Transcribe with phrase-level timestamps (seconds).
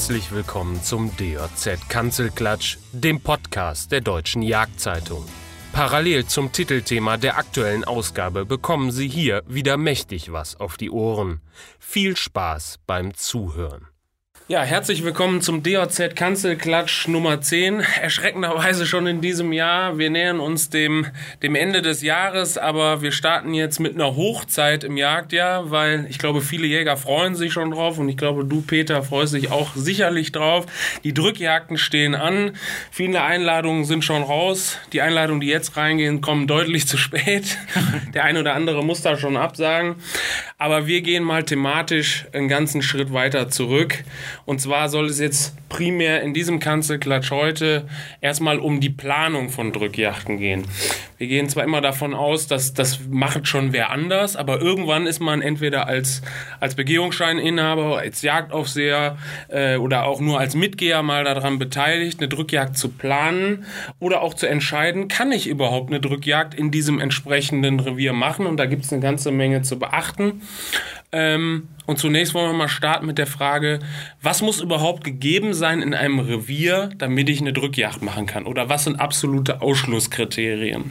[0.00, 5.26] Herzlich willkommen zum DJZ Kanzelklatsch, dem Podcast der Deutschen Jagdzeitung.
[5.74, 11.42] Parallel zum Titelthema der aktuellen Ausgabe bekommen Sie hier wieder mächtig was auf die Ohren.
[11.78, 13.89] Viel Spaß beim Zuhören.
[14.50, 17.84] Ja, herzlich willkommen zum DOZ Kanzelklatsch Nummer 10.
[18.02, 19.96] Erschreckenderweise schon in diesem Jahr.
[19.96, 21.06] Wir nähern uns dem,
[21.40, 26.18] dem Ende des Jahres, aber wir starten jetzt mit einer Hochzeit im Jagdjahr, weil ich
[26.18, 29.76] glaube, viele Jäger freuen sich schon drauf und ich glaube, du, Peter, freust dich auch
[29.76, 30.66] sicherlich drauf.
[31.04, 32.56] Die Drückjagden stehen an.
[32.90, 34.78] Viele Einladungen sind schon raus.
[34.92, 37.56] Die Einladungen, die jetzt reingehen, kommen deutlich zu spät.
[38.14, 39.94] Der eine oder andere muss da schon absagen.
[40.58, 44.02] Aber wir gehen mal thematisch einen ganzen Schritt weiter zurück
[44.46, 47.86] und zwar soll es jetzt primär in diesem Kanzelklatsch heute
[48.20, 50.64] erstmal um die Planung von Drückjachten gehen.
[51.16, 55.20] Wir gehen zwar immer davon aus, dass das macht schon wer anders, aber irgendwann ist
[55.20, 56.22] man entweder als,
[56.60, 62.76] als Begehungsscheininhaber, als Jagdaufseher äh, oder auch nur als Mitgeher mal daran beteiligt, eine Drückjagd
[62.76, 63.64] zu planen
[64.00, 68.56] oder auch zu entscheiden, kann ich überhaupt eine Drückjagd in diesem entsprechenden Revier machen und
[68.56, 70.42] da gibt es eine ganze Menge zu beachten.
[71.12, 73.80] Ähm, und zunächst wollen wir mal starten mit der Frage,
[74.22, 78.46] was muss überhaupt gegeben sein in einem Revier, damit ich eine Drückjagd machen kann?
[78.46, 80.90] Oder was sind absolute Ausschlusskriterien?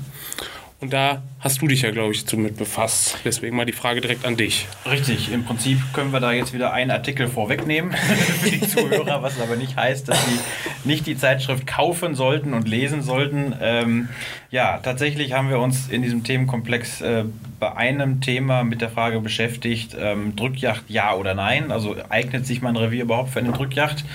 [0.82, 3.18] Und da hast du dich ja, glaube ich, zu mit befasst.
[3.26, 4.66] Deswegen mal die Frage direkt an dich.
[4.90, 7.92] Richtig, im Prinzip können wir da jetzt wieder einen Artikel vorwegnehmen
[8.42, 10.40] für die Zuhörer, was aber nicht heißt, dass sie
[10.86, 13.54] nicht die Zeitschrift kaufen sollten und lesen sollten.
[13.62, 14.08] Ähm,
[14.52, 17.26] ja, tatsächlich haben wir uns in diesem Themenkomplex äh,
[17.60, 21.72] bei einem Thema mit der Frage beschäftigt, ähm, Drückjacht ja oder nein.
[21.72, 24.06] Also eignet sich mein Revier überhaupt für eine Drückjacht?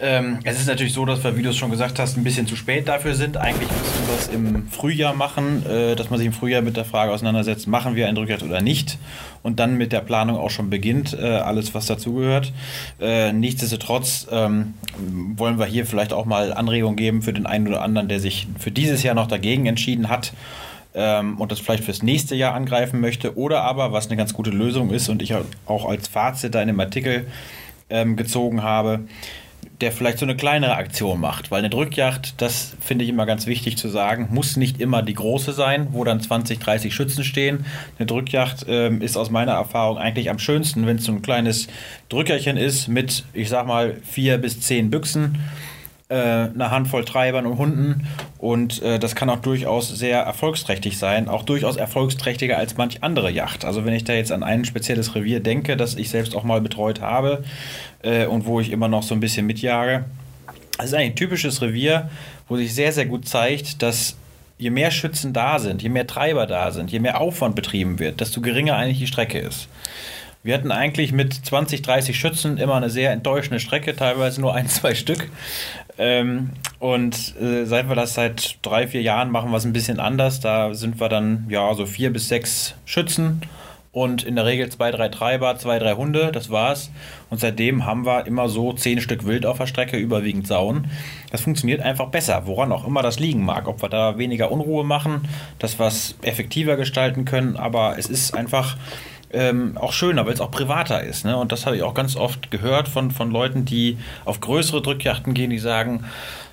[0.00, 2.48] Ähm, es ist natürlich so, dass wir, wie du es schon gesagt hast, ein bisschen
[2.48, 3.36] zu spät dafür sind.
[3.36, 6.84] Eigentlich müssen wir das im Frühjahr machen, äh, dass man sich im Frühjahr mit der
[6.84, 8.98] Frage auseinandersetzt, machen wir ein Drückjagd oder nicht.
[9.44, 12.52] Und dann mit der Planung auch schon beginnt, äh, alles was dazugehört.
[13.00, 14.74] Äh, nichtsdestotrotz ähm,
[15.36, 18.48] wollen wir hier vielleicht auch mal Anregungen geben für den einen oder anderen, der sich
[18.58, 20.32] für dieses Jahr noch dagegen entschieden hat
[20.94, 23.36] ähm, und das vielleicht fürs nächste Jahr angreifen möchte.
[23.36, 25.34] Oder aber, was eine ganz gute Lösung ist und ich
[25.66, 27.28] auch als Fazit da in dem Artikel
[27.90, 29.00] ähm, gezogen habe,
[29.80, 31.50] der vielleicht so eine kleinere Aktion macht.
[31.50, 35.14] Weil eine Drückjacht, das finde ich immer ganz wichtig zu sagen, muss nicht immer die
[35.14, 37.66] große sein, wo dann 20, 30 Schützen stehen.
[37.98, 41.66] Eine Drückjacht ähm, ist aus meiner Erfahrung eigentlich am schönsten, wenn es so ein kleines
[42.08, 45.38] Drückerchen ist mit, ich sag mal, vier bis zehn Büchsen
[46.08, 48.06] äh, eine Handvoll Treibern und Hunden
[48.38, 53.30] und äh, das kann auch durchaus sehr erfolgsträchtig sein, auch durchaus erfolgsträchtiger als manch andere
[53.30, 53.64] Yacht.
[53.64, 56.60] Also wenn ich da jetzt an ein spezielles Revier denke, das ich selbst auch mal
[56.60, 57.42] betreut habe
[58.04, 60.04] äh, und wo ich immer noch so ein bisschen mitjage,
[60.76, 62.10] das ist ein typisches Revier,
[62.48, 64.16] wo sich sehr, sehr gut zeigt, dass
[64.58, 68.20] je mehr Schützen da sind, je mehr Treiber da sind, je mehr Aufwand betrieben wird,
[68.20, 69.68] desto geringer eigentlich die Strecke ist.
[70.42, 74.68] Wir hatten eigentlich mit 20, 30 Schützen immer eine sehr enttäuschende Strecke, teilweise nur ein,
[74.68, 75.30] zwei Stück.
[75.96, 76.50] Ähm,
[76.80, 80.40] und äh, seit wir das seit drei, vier Jahren machen, wir es ein bisschen anders.
[80.40, 83.40] Da sind wir dann ja so vier bis sechs Schützen
[83.94, 86.90] und in der Regel zwei, drei Treiber, zwei, drei Hunde, das war's.
[87.30, 90.88] Und seitdem haben wir immer so zehn Stück Wild auf der Strecke, überwiegend Sauen.
[91.30, 93.68] Das funktioniert einfach besser, woran auch immer das liegen mag.
[93.68, 95.28] Ob wir da weniger Unruhe machen,
[95.60, 98.76] dass wir es effektiver gestalten können, aber es ist einfach
[99.32, 101.24] ähm, auch schöner, weil es auch privater ist.
[101.24, 101.36] Ne?
[101.36, 105.34] Und das habe ich auch ganz oft gehört von, von Leuten, die auf größere Drückjachten
[105.34, 106.04] gehen, die sagen,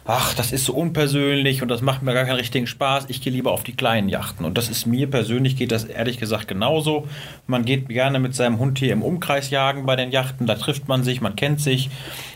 [0.05, 3.05] ach, das ist so unpersönlich und das macht mir gar keinen richtigen Spaß.
[3.09, 4.45] Ich gehe lieber auf die kleinen Yachten.
[4.45, 7.07] Und das ist mir persönlich, geht das ehrlich gesagt genauso.
[7.47, 10.47] Man geht gerne mit seinem Hund hier im Umkreis jagen bei den Yachten.
[10.47, 11.89] Da trifft man sich, man kennt sich.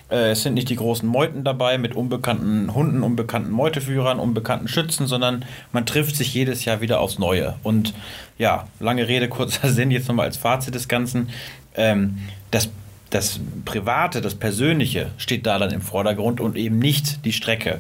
[0.10, 5.08] Äh, es sind nicht die großen Meuten dabei mit unbekannten Hunden, unbekannten Meuteführern, unbekannten Schützen,
[5.08, 7.56] sondern man trifft sich jedes Jahr wieder aufs Neue.
[7.64, 7.94] Und
[8.38, 11.30] ja, lange Rede, kurzer Sinn, jetzt nochmal als Fazit des Ganzen.
[11.76, 12.20] Ähm,
[12.52, 12.70] das,
[13.16, 17.80] das Private, das Persönliche steht da dann im Vordergrund und eben nicht die Strecke.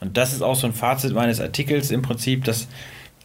[0.00, 2.66] Und das ist auch so ein Fazit meines Artikels im Prinzip, dass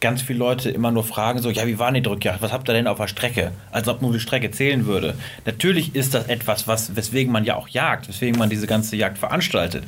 [0.02, 2.42] ganz viele Leute immer nur fragen, so, ja, wie war die Drückjagd?
[2.42, 3.52] Was habt ihr denn auf der Strecke?
[3.72, 5.14] Als ob nur die Strecke zählen würde.
[5.46, 9.16] Natürlich ist das etwas, was, weswegen man ja auch jagt, weswegen man diese ganze Jagd
[9.16, 9.84] veranstaltet.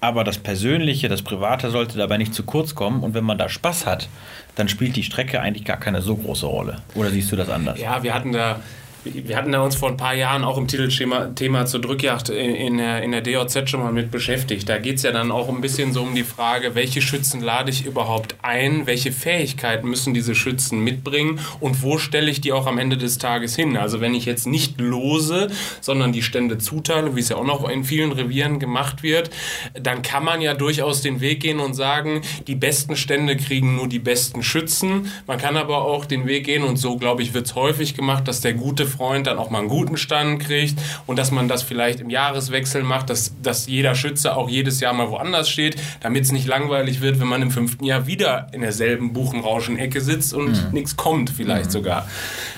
[0.00, 3.02] Aber das Persönliche, das Private sollte dabei nicht zu kurz kommen.
[3.02, 4.08] Und wenn man da Spaß hat,
[4.54, 6.78] dann spielt die Strecke eigentlich gar keine so große Rolle.
[6.94, 7.78] Oder siehst du das anders?
[7.78, 8.60] Ja, wir hatten da
[9.04, 12.78] wir hatten da uns vor ein paar Jahren auch im Titelthema Thema zur Drückjagd in,
[12.78, 14.68] der, in der DOZ schon mal mit beschäftigt.
[14.68, 17.70] Da geht es ja dann auch ein bisschen so um die Frage, welche Schützen lade
[17.70, 22.66] ich überhaupt ein, welche Fähigkeiten müssen diese Schützen mitbringen und wo stelle ich die auch
[22.66, 23.76] am Ende des Tages hin.
[23.76, 25.50] Also wenn ich jetzt nicht lose,
[25.80, 29.30] sondern die Stände zuteile, wie es ja auch noch in vielen Revieren gemacht wird,
[29.78, 33.88] dann kann man ja durchaus den Weg gehen und sagen, die besten Stände kriegen nur
[33.88, 35.12] die besten Schützen.
[35.26, 38.26] Man kann aber auch den Weg gehen und so, glaube ich, wird es häufig gemacht,
[38.28, 41.62] dass der gute Freund dann auch mal einen guten Stand kriegt und dass man das
[41.62, 46.24] vielleicht im Jahreswechsel macht, dass, dass jeder Schütze auch jedes Jahr mal woanders steht, damit
[46.24, 50.50] es nicht langweilig wird, wenn man im fünften Jahr wieder in derselben Buchenrauschen-Ecke sitzt und
[50.50, 50.72] mhm.
[50.72, 51.70] nichts kommt vielleicht mhm.
[51.70, 52.08] sogar.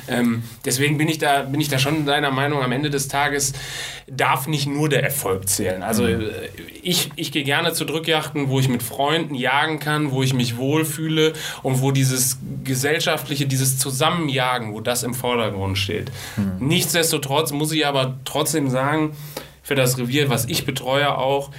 [0.09, 3.53] Ähm, deswegen bin ich, da, bin ich da schon deiner Meinung, am Ende des Tages
[4.09, 5.83] darf nicht nur der Erfolg zählen.
[5.83, 6.21] Also mhm.
[6.21, 6.31] Äh,
[6.83, 10.57] ich, ich gehe gerne zu Drückjachten, wo ich mit Freunden jagen kann, wo ich mich
[10.57, 11.33] wohlfühle
[11.63, 16.13] und wo dieses gesellschaftliche, dieses Zusammenjagen, wo das im Vordergrund steht.
[16.37, 16.67] Mhm.
[16.67, 19.17] Nichtsdestotrotz muss ich aber trotzdem sagen,
[19.63, 21.51] für das Revier, was ich betreue auch,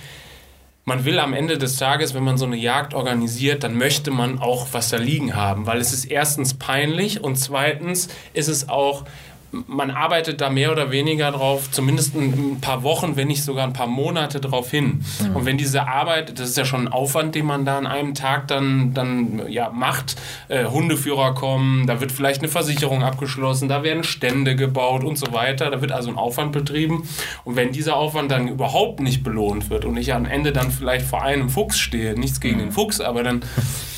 [0.87, 4.39] man will am Ende des Tages, wenn man so eine Jagd organisiert, dann möchte man
[4.39, 9.03] auch was da liegen haben, weil es ist erstens peinlich und zweitens ist es auch
[9.51, 13.73] man arbeitet da mehr oder weniger drauf, zumindest ein paar Wochen, wenn nicht sogar ein
[13.73, 15.03] paar Monate drauf hin.
[15.19, 15.35] Mhm.
[15.35, 18.13] Und wenn diese Arbeit, das ist ja schon ein Aufwand, den man da an einem
[18.13, 20.15] Tag dann, dann ja, macht,
[20.49, 25.31] äh, Hundeführer kommen, da wird vielleicht eine Versicherung abgeschlossen, da werden Stände gebaut und so
[25.33, 27.07] weiter, da wird also ein Aufwand betrieben.
[27.45, 31.05] Und wenn dieser Aufwand dann überhaupt nicht belohnt wird und ich am Ende dann vielleicht
[31.05, 32.61] vor einem Fuchs stehe, nichts gegen mhm.
[32.61, 33.41] den Fuchs, aber dann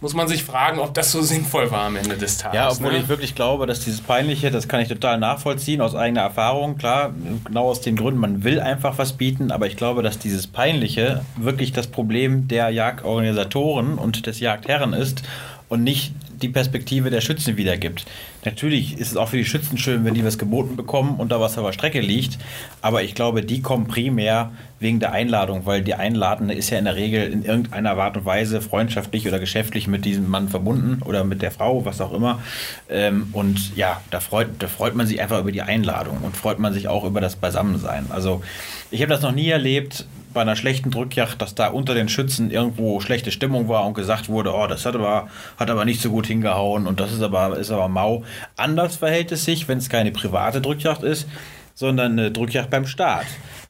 [0.00, 2.56] muss man sich fragen, ob das so sinnvoll war am Ende des Tages.
[2.56, 2.98] Ja, obwohl ne?
[2.98, 6.78] ich wirklich glaube, dass dieses Peinliche, das kann ich total nachvollziehen aus eigener Erfahrung.
[6.78, 7.12] Klar,
[7.44, 11.22] genau aus den Gründen, man will einfach was bieten, aber ich glaube, dass dieses Peinliche
[11.36, 15.22] wirklich das Problem der Jagdorganisatoren und des Jagdherren ist
[15.68, 16.12] und nicht
[16.42, 18.04] die Perspektive der Schützen wiedergibt.
[18.44, 21.40] Natürlich ist es auch für die Schützen schön, wenn die was geboten bekommen und da
[21.40, 22.38] was auf der Strecke liegt,
[22.82, 26.84] aber ich glaube, die kommen primär wegen der Einladung, weil die Einladende ist ja in
[26.84, 31.24] der Regel in irgendeiner Art und Weise freundschaftlich oder geschäftlich mit diesem Mann verbunden oder
[31.24, 32.40] mit der Frau, was auch immer.
[32.88, 36.58] Ähm, und ja, da freut, da freut man sich einfach über die Einladung und freut
[36.58, 38.06] man sich auch über das Beisammensein.
[38.10, 38.42] Also
[38.90, 42.50] ich habe das noch nie erlebt, bei einer schlechten Drückjagd, dass da unter den Schützen
[42.50, 46.10] irgendwo schlechte Stimmung war und gesagt wurde, oh, das hat aber, hat aber nicht so
[46.10, 48.24] gut hingehauen und das ist aber, ist aber mau.
[48.56, 51.28] Anders verhält es sich, wenn es keine private Drückjagd ist,
[51.74, 53.26] sondern eine Drückjagd beim Staat.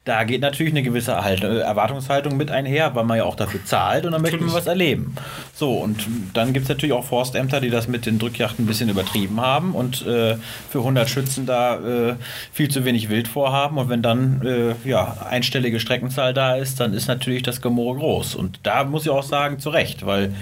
[0.09, 4.11] Da geht natürlich eine gewisse Erwartungshaltung mit einher, weil man ja auch dafür zahlt und
[4.13, 5.13] dann möchte man was erleben.
[5.53, 8.89] So, und dann gibt es natürlich auch Forstämter, die das mit den Drückjachten ein bisschen
[8.89, 10.37] übertrieben haben und äh,
[10.71, 12.15] für 100 Schützen da äh,
[12.51, 13.77] viel zu wenig Wild vorhaben.
[13.77, 18.33] Und wenn dann äh, ja, einstellige Streckenzahl da ist, dann ist natürlich das Gemurre groß.
[18.33, 20.33] Und da muss ich auch sagen, zu Recht, weil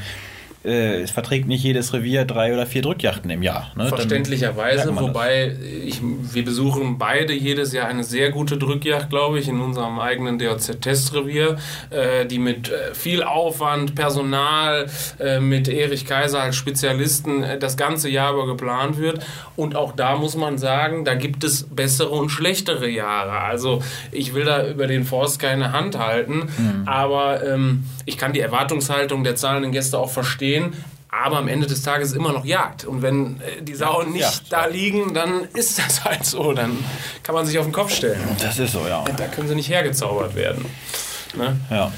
[0.64, 3.72] äh, es verträgt nicht jedes Revier drei oder vier Drückjachten im Jahr.
[3.76, 3.88] Ne?
[3.88, 5.56] Verständlicherweise, wobei
[5.86, 10.40] ich, wir besuchen beide jedes Jahr eine sehr gute Drückjacht, glaube ich, in unserem eigenen
[10.40, 11.58] DOZ-Testrevier,
[11.90, 14.88] äh, die mit äh, viel Aufwand, Personal,
[15.20, 19.26] äh, mit Erich Kaiser als Spezialisten äh, das ganze Jahr über geplant wird.
[19.56, 23.42] Und auch da muss man sagen, da gibt es bessere und schlechtere Jahre.
[23.42, 23.82] Also
[24.12, 26.84] ich will da über den Forst keine Hand halten, mhm.
[26.88, 30.47] aber ähm, ich kann die Erwartungshaltung der zahlenden Gäste auch verstehen.
[31.10, 32.86] Aber am Ende des Tages ist immer noch Jagd.
[32.86, 36.54] Und wenn äh, die Sauen nicht ja, da liegen, dann ist das halt so.
[36.54, 36.78] Dann
[37.24, 38.22] kann man sich auf den Kopf stellen.
[38.40, 39.04] Das ist so, ja.
[39.04, 40.66] Da können sie nicht hergezaubert werden.
[41.36, 41.58] Ne?
[41.70, 41.92] Ja.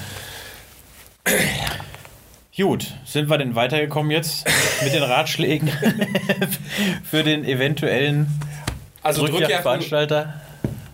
[2.55, 4.45] Gut, sind wir denn weitergekommen jetzt
[4.83, 5.71] mit den Ratschlägen
[7.09, 8.27] für den eventuellen
[9.01, 10.41] also Drückjagdveranstalter?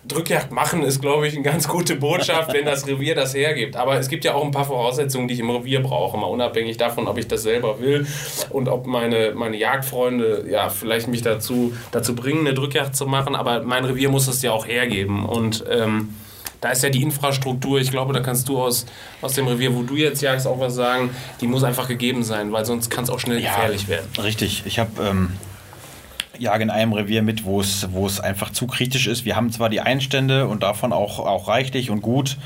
[0.08, 3.76] Drückjagd machen ist, glaube ich, eine ganz gute Botschaft, wenn das Revier das hergibt.
[3.76, 6.76] Aber es gibt ja auch ein paar Voraussetzungen, die ich im Revier brauche, mal unabhängig
[6.76, 8.06] davon, ob ich das selber will
[8.50, 13.34] und ob meine, meine Jagdfreunde ja vielleicht mich dazu, dazu bringen, eine Drückjagd zu machen.
[13.34, 15.24] Aber mein Revier muss es ja auch hergeben.
[15.26, 16.14] Und ähm,
[16.60, 18.86] da ist ja die Infrastruktur, ich glaube, da kannst du aus,
[19.22, 22.52] aus dem Revier, wo du jetzt jagst, auch was sagen, die muss einfach gegeben sein,
[22.52, 24.06] weil sonst kann es auch schnell gefährlich ja, werden.
[24.22, 24.62] Richtig.
[24.66, 24.90] Ich habe.
[25.02, 25.30] Ähm
[26.38, 29.24] jage in einem Revier mit, wo es, wo es einfach zu kritisch ist.
[29.24, 32.36] Wir haben zwar die Einstände und davon auch, auch reichlich und gut,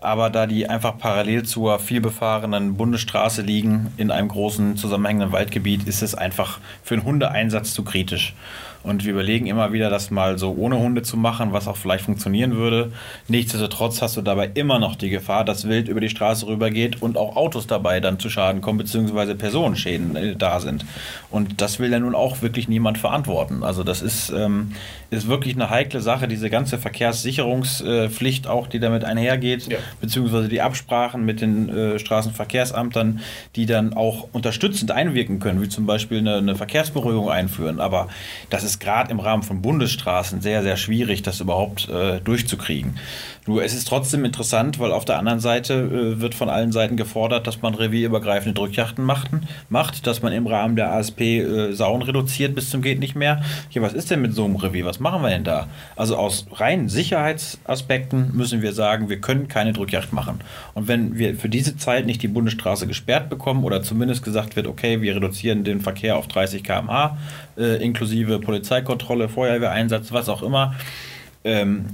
[0.00, 6.02] aber da die einfach parallel zur vielbefahrenen Bundesstraße liegen in einem großen zusammenhängenden Waldgebiet, ist
[6.02, 8.34] es einfach für einen Hundeeinsatz zu kritisch.
[8.82, 12.04] Und wir überlegen immer wieder, das mal so ohne Hunde zu machen, was auch vielleicht
[12.04, 12.92] funktionieren würde.
[13.28, 17.18] Nichtsdestotrotz hast du dabei immer noch die Gefahr, dass Wild über die Straße rübergeht und
[17.18, 20.84] auch Autos dabei dann zu Schaden kommen, beziehungsweise Personenschäden äh, da sind.
[21.30, 23.62] Und das will ja nun auch wirklich niemand verantworten.
[23.62, 24.72] Also das ist, ähm,
[25.10, 29.78] ist wirklich eine heikle Sache, diese ganze Verkehrssicherungspflicht auch, die damit einhergeht, ja.
[30.00, 33.20] beziehungsweise die Absprachen mit den äh, Straßenverkehrsamtern,
[33.56, 37.80] die dann auch unterstützend einwirken können, wie zum Beispiel eine, eine Verkehrsberuhigung einführen.
[37.80, 38.08] Aber
[38.48, 42.98] das ist ist gerade im Rahmen von Bundesstraßen sehr, sehr schwierig, das überhaupt äh, durchzukriegen.
[43.50, 46.96] Nur es ist trotzdem interessant, weil auf der anderen Seite äh, wird von allen Seiten
[46.96, 52.02] gefordert, dass man revierübergreifende Drückjachten machten, macht, dass man im Rahmen der ASP äh, Sauen
[52.02, 53.42] reduziert bis zum geht nicht mehr.
[53.70, 54.84] Ja, was ist denn mit so einem Revier?
[54.84, 55.66] Was machen wir denn da?
[55.96, 60.40] Also aus reinen Sicherheitsaspekten müssen wir sagen, wir können keine Drückjacht machen.
[60.74, 64.68] Und wenn wir für diese Zeit nicht die Bundesstraße gesperrt bekommen oder zumindest gesagt wird,
[64.68, 67.18] okay, wir reduzieren den Verkehr auf 30 km/h,
[67.58, 70.74] äh, inklusive Polizei Polizeikontrolle, Feuerwehreinsatz, was auch immer,
[71.44, 71.86] ähm,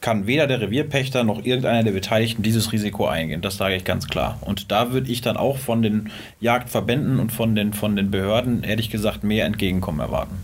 [0.00, 3.42] kann weder der Revierpächter noch irgendeiner der Beteiligten dieses Risiko eingehen.
[3.42, 4.38] Das sage ich ganz klar.
[4.40, 8.62] Und da würde ich dann auch von den Jagdverbänden und von den, von den Behörden
[8.62, 10.36] ehrlich gesagt mehr Entgegenkommen erwarten.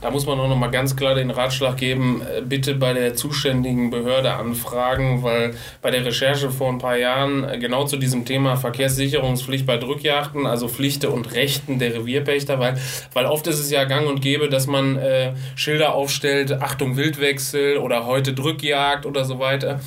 [0.00, 3.14] Da muss man auch noch mal ganz klar den Ratschlag geben, äh, bitte bei der
[3.14, 8.24] zuständigen Behörde anfragen, weil bei der Recherche vor ein paar Jahren äh, genau zu diesem
[8.24, 12.78] Thema Verkehrssicherungspflicht bei Drückjachten, also Pflichten und Rechten der Revierpächter, weil,
[13.12, 17.78] weil oft ist es ja gang und gäbe, dass man äh, Schilder aufstellt, Achtung Wildwechsel
[17.78, 19.80] oder heute Drückjagd oder so weiter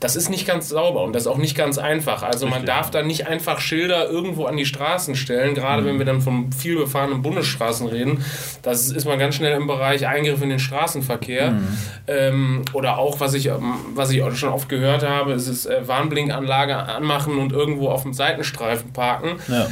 [0.00, 2.22] das ist nicht ganz sauber und das ist auch nicht ganz einfach.
[2.22, 5.86] Also man darf da nicht einfach Schilder irgendwo an die Straßen stellen, gerade mhm.
[5.86, 8.24] wenn wir dann von vielbefahrenen Bundesstraßen reden.
[8.62, 11.50] Das ist man ganz schnell im Bereich Eingriff in den Straßenverkehr.
[11.50, 11.78] Mhm.
[12.06, 15.86] Ähm, oder auch, was ich, ähm, was ich schon oft gehört habe, ist es äh,
[15.86, 19.40] Warnblinkanlage anmachen und irgendwo auf dem Seitenstreifen parken.
[19.48, 19.66] Ja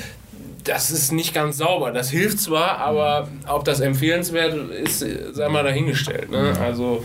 [0.66, 1.92] das ist nicht ganz sauber.
[1.92, 4.99] Das hilft zwar, aber ob das empfehlenswert ist,
[5.33, 6.30] sei mal dahingestellt.
[6.30, 6.54] Ne?
[6.54, 6.62] Mhm.
[6.62, 7.04] Also,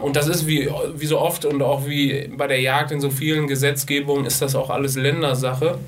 [0.00, 3.10] und das ist wie, wie so oft und auch wie bei der Jagd in so
[3.10, 5.78] vielen Gesetzgebungen ist das auch alles Ländersache.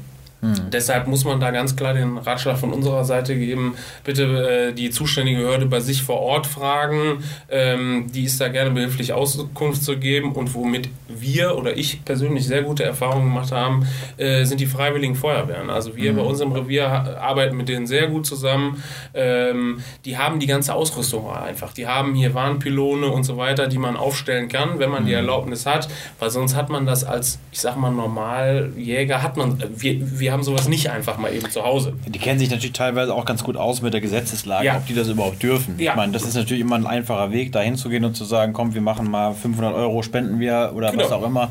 [0.44, 0.70] Mhm.
[0.70, 4.90] Deshalb muss man da ganz klar den Ratschlag von unserer Seite geben, bitte äh, die
[4.90, 7.24] zuständige Behörde bei sich vor Ort fragen.
[7.50, 12.46] Ähm, die ist da gerne behilflich Auskunft zu geben und womit wir oder ich persönlich
[12.46, 13.86] sehr gute Erfahrungen gemacht haben,
[14.16, 15.70] äh, sind die freiwilligen Feuerwehren.
[15.70, 16.16] Also wir mhm.
[16.16, 18.82] bei uns im Revier arbeiten mit denen sehr gut zusammen.
[19.14, 21.72] Ähm, die haben die ganze Ausrüstung einfach.
[21.72, 25.06] Die haben hier Warnpylone und so weiter, die man aufstellen kann, wenn man mhm.
[25.06, 29.62] die Erlaubnis hat, weil sonst hat man das als, ich sag mal, Normaljäger, hat man,
[29.76, 31.94] wir, wir haben sowas nicht einfach mal eben zu Hause.
[32.06, 34.76] Die kennen sich natürlich teilweise auch ganz gut aus mit der Gesetzeslage, ja.
[34.76, 35.78] ob die das überhaupt dürfen.
[35.78, 35.92] Ja.
[35.92, 38.74] Ich meine, das ist natürlich immer ein einfacher Weg, da hinzugehen und zu sagen, komm,
[38.74, 41.04] wir machen mal 500 Euro, spenden wir oder genau.
[41.04, 41.50] was auch immer.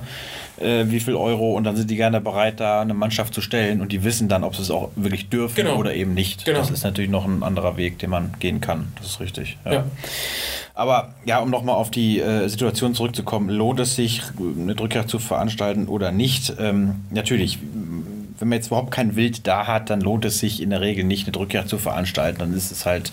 [0.59, 3.81] Äh, wie viel Euro und dann sind die gerne bereit, da eine Mannschaft zu stellen
[3.81, 5.77] und die wissen dann, ob sie es auch wirklich dürfen genau.
[5.77, 6.45] oder eben nicht.
[6.45, 6.59] Genau.
[6.59, 8.89] Das ist natürlich noch ein anderer Weg, den man gehen kann.
[8.97, 9.57] Das ist richtig.
[9.65, 9.73] Ja.
[9.73, 9.83] ja.
[10.75, 15.19] Aber ja, um nochmal auf die äh, Situation zurückzukommen, lohnt es sich, eine Drückjagd zu
[15.19, 16.53] veranstalten oder nicht?
[16.59, 17.59] Ähm, natürlich,
[18.39, 21.03] wenn man jetzt überhaupt kein Wild da hat, dann lohnt es sich in der Regel
[21.03, 22.39] nicht, eine Drückjagd zu veranstalten.
[22.39, 23.11] Dann ist es halt,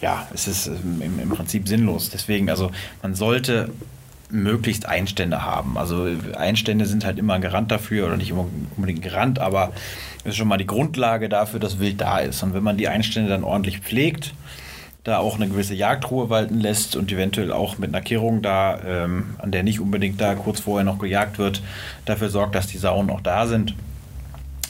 [0.00, 2.10] ja, es ist ähm, im, im Prinzip sinnlos.
[2.10, 2.70] Deswegen, also
[3.02, 3.70] man sollte
[4.30, 5.78] möglichst Einstände haben.
[5.78, 6.06] Also
[6.36, 8.46] Einstände sind halt immer ein Garant dafür, oder nicht immer
[8.76, 9.72] unbedingt ein Garant, aber
[10.24, 12.42] es ist schon mal die Grundlage dafür, dass Wild da ist.
[12.42, 14.34] Und wenn man die Einstände dann ordentlich pflegt,
[15.04, 19.36] da auch eine gewisse Jagdruhe walten lässt und eventuell auch mit einer Kehrung da, ähm,
[19.38, 21.62] an der nicht unbedingt da kurz vorher noch gejagt wird,
[22.04, 23.74] dafür sorgt, dass die Sauen auch da sind,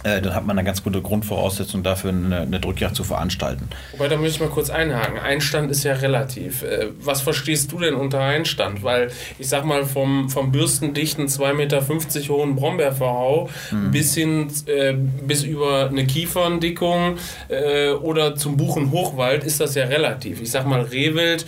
[0.05, 3.69] äh, dann hat man eine ganz gute Grundvoraussetzung dafür, eine, eine, Drückjagd zu veranstalten.
[3.93, 5.19] Wobei, da möchte ich mal kurz einhaken.
[5.19, 6.63] Einstand ist ja relativ.
[6.63, 8.83] Äh, was verstehst du denn unter Einstand?
[8.85, 11.83] Weil ich sag mal, vom, vom bürstendichten 2,50 Meter
[12.29, 13.91] hohen Brombeerverhau mhm.
[13.91, 17.17] bis hin äh, bis über eine Kieferndickung
[17.49, 20.41] äh, oder zum Buchenhochwald ist das ja relativ.
[20.41, 21.45] Ich sag mal, Rehwild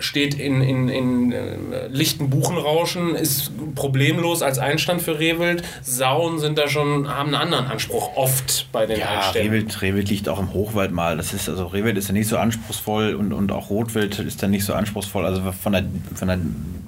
[0.00, 5.62] steht in, in, in äh, lichten Buchenrauschen, ist problemlos als Einstand für Rehwild.
[5.82, 9.52] Sauen sind da schon, haben einen anderen Anspruch oft bei den ja, Einständen.
[9.52, 11.16] Rehwild, Rehwild liegt auch im Hochwald mal.
[11.16, 14.50] Das ist, also Rehwild ist ja nicht so anspruchsvoll und, und auch Rotwild ist dann
[14.50, 15.24] nicht so anspruchsvoll.
[15.24, 16.38] Also von der, von der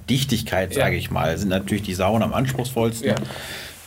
[0.09, 0.99] Dichtigkeit, sage ja.
[0.99, 3.09] ich mal, sind natürlich die Sauen am anspruchsvollsten.
[3.09, 3.15] Ja.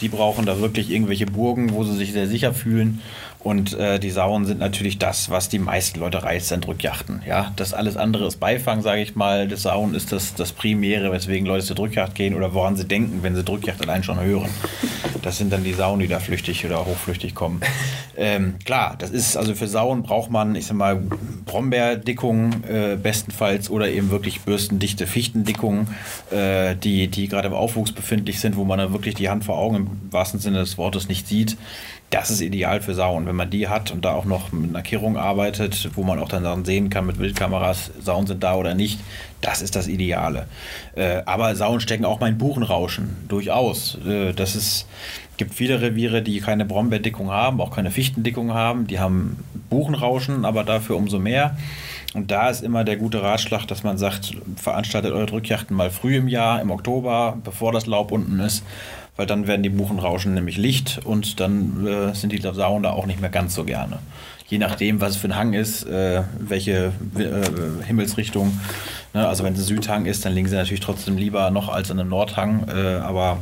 [0.02, 3.02] Die brauchen da wirklich irgendwelche Burgen, wo sie sich sehr sicher fühlen.
[3.46, 7.22] Und äh, die Sauen sind natürlich das, was die meisten Leute reizt an Drückjachten.
[7.28, 9.48] Ja, das alles andere ist Beifang, sage ich mal.
[9.48, 13.20] Das Sauen ist das, das Primäre, weswegen Leute zur Drückjacht gehen oder woran sie denken,
[13.22, 14.50] wenn sie Drückjacht allein schon hören.
[15.22, 17.62] Das sind dann die Sauen, die da flüchtig oder hochflüchtig kommen.
[18.18, 21.02] Ähm, klar, das ist also für Sauen braucht man, ich sag mal,
[21.46, 25.88] Brombeerdickungen äh, bestenfalls oder eben wirklich bürstendichte Fichtendickungen,
[26.32, 29.58] äh, die, die gerade im Aufwuchs befindlich sind, wo man dann wirklich die Hand vor
[29.58, 31.58] Augen im wahrsten Sinne des Wortes nicht sieht.
[32.16, 33.26] Das ist ideal für Sauen.
[33.26, 36.30] Wenn man die hat und da auch noch mit einer Kehrung arbeitet, wo man auch
[36.30, 39.02] dann sehen kann mit Wildkameras, Sauen sind da oder nicht,
[39.42, 40.48] das ist das Ideale.
[40.96, 43.98] Äh, aber Sauen stecken auch mal in Buchenrauschen, durchaus.
[44.08, 44.88] Äh, das ist,
[45.36, 48.88] gibt viele Reviere, die keine Brombeerdickung haben, auch keine Fichtendickung haben.
[48.88, 51.58] Die haben Buchenrauschen, aber dafür umso mehr.
[52.14, 56.16] Und da ist immer der gute Ratschlag, dass man sagt, veranstaltet eure Drückjachten mal früh
[56.16, 58.64] im Jahr, im Oktober, bevor das Laub unten ist
[59.18, 63.06] weil dann werden die Buchenrauschen nämlich licht und dann äh, sind die Sauen da auch
[63.06, 64.00] nicht mehr ganz so gerne.
[64.48, 68.60] Je nachdem, was es für ein Hang ist, äh, welche äh, Himmelsrichtung.
[69.14, 69.28] Ne?
[69.28, 72.00] Also wenn es ein Südhang ist, dann liegen sie natürlich trotzdem lieber noch als an
[72.00, 72.68] einem Nordhang.
[72.68, 73.40] Äh, aber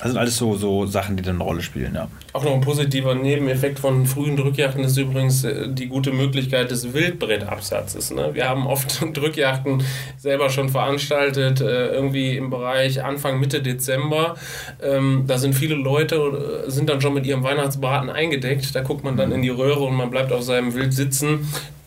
[0.00, 2.08] das sind alles so, so Sachen, die dann eine Rolle spielen, ja.
[2.32, 6.94] Auch noch ein positiver Nebeneffekt von frühen Drückjachten ist übrigens äh, die gute Möglichkeit des
[6.94, 8.10] Wildbrettabsatzes.
[8.12, 8.30] Ne?
[8.32, 9.82] Wir haben oft Drückjachten
[10.16, 14.36] selber schon veranstaltet, äh, irgendwie im Bereich Anfang, Mitte Dezember.
[14.82, 18.74] Ähm, da sind viele Leute, äh, sind dann schon mit ihrem Weihnachtsbraten eingedeckt.
[18.74, 19.34] Da guckt man dann mhm.
[19.34, 21.46] in die Röhre und man bleibt auf seinem Wild sitzen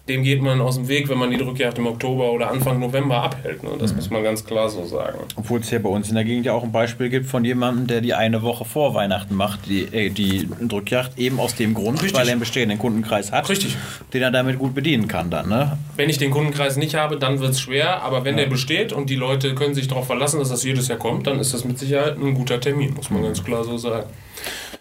[0.09, 3.23] dem geht man aus dem Weg, wenn man die Drückjagd im Oktober oder Anfang November
[3.23, 3.63] abhält.
[3.63, 3.69] Ne?
[3.79, 3.97] Das mhm.
[3.97, 5.19] muss man ganz klar so sagen.
[5.37, 7.87] Obwohl es ja bei uns in der Gegend ja auch ein Beispiel gibt von jemandem,
[7.87, 12.01] der die eine Woche vor Weihnachten macht, die, äh, die Drückjagd, eben aus dem Grund,
[12.01, 12.19] Richtig.
[12.19, 13.77] weil er einen bestehenden Kundenkreis hat, Richtig.
[14.13, 15.47] den er damit gut bedienen kann dann.
[15.47, 15.77] Ne?
[15.95, 18.43] Wenn ich den Kundenkreis nicht habe, dann wird es schwer, aber wenn ja.
[18.43, 21.39] der besteht und die Leute können sich darauf verlassen, dass das jedes Jahr kommt, dann
[21.39, 23.27] ist das mit Sicherheit ein guter Termin, muss man mhm.
[23.27, 24.09] ganz klar so sagen.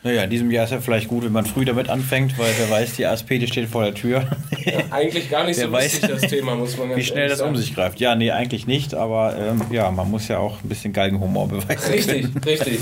[0.04, 2.68] Naja, in diesem Jahr ist ja vielleicht gut, wenn man früh damit anfängt, weil wer
[2.68, 4.26] weiß, die ASP, die steht vor der Tür.
[4.64, 7.50] Ja, eigentlich gar nicht so weiß, das Thema, muss man ganz Wie schnell das sagen.
[7.50, 8.00] um sich greift.
[8.00, 11.92] Ja, nee, eigentlich nicht, aber ähm, ja, man muss ja auch ein bisschen Galgenhumor beweisen.
[11.92, 12.40] Richtig, können.
[12.44, 12.80] richtig.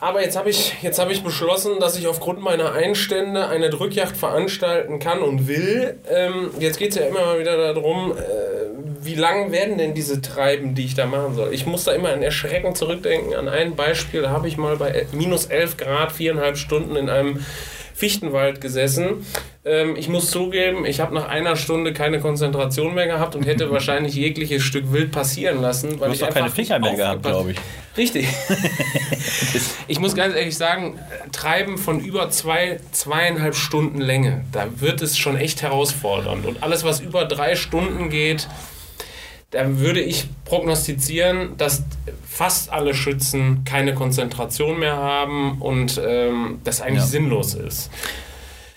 [0.00, 4.98] Aber jetzt habe ich, hab ich beschlossen, dass ich aufgrund meiner Einstände eine Drückjagd veranstalten
[4.98, 5.98] kann und will.
[6.10, 8.49] Ähm, jetzt geht es ja immer mal wieder darum, äh,
[9.02, 11.52] wie lang werden denn diese Treiben, die ich da machen soll?
[11.52, 13.34] Ich muss da immer an Erschrecken zurückdenken.
[13.34, 17.44] An ein Beispiel habe ich mal bei minus 11 Grad viereinhalb Stunden in einem
[17.94, 19.26] Fichtenwald gesessen.
[19.62, 23.70] Ähm, ich muss zugeben, ich habe nach einer Stunde keine Konzentration mehr gehabt und hätte
[23.70, 26.00] wahrscheinlich jegliches Stück Wild passieren lassen.
[26.00, 27.58] Weil du hast doch keine Finger mehr gehabt, glaube ich.
[27.96, 28.26] Richtig.
[29.88, 30.98] ich muss ganz ehrlich sagen,
[31.32, 36.46] Treiben von über zwei, zweieinhalb Stunden Länge, da wird es schon echt herausfordernd.
[36.46, 38.48] Und alles, was über drei Stunden geht,
[39.50, 41.82] da würde ich prognostizieren, dass
[42.26, 47.06] fast alle Schützen keine Konzentration mehr haben und ähm, das eigentlich ja.
[47.06, 47.90] sinnlos ist.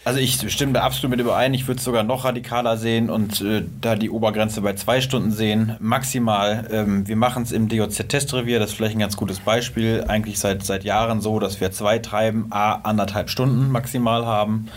[0.06, 1.53] Also ich stimme da absolut mit überein.
[1.53, 5.32] Ich würde es sogar noch radikaler sehen und äh, da die Obergrenze bei zwei Stunden
[5.32, 5.77] sehen.
[5.80, 6.68] Maximal.
[6.72, 10.03] Ähm, wir machen es im DOZ-Testrevier, das ist vielleicht ein ganz gutes Beispiel.
[10.06, 14.68] Eigentlich seit, seit Jahren so, dass wir zwei Treiben, a anderthalb Stunden maximal haben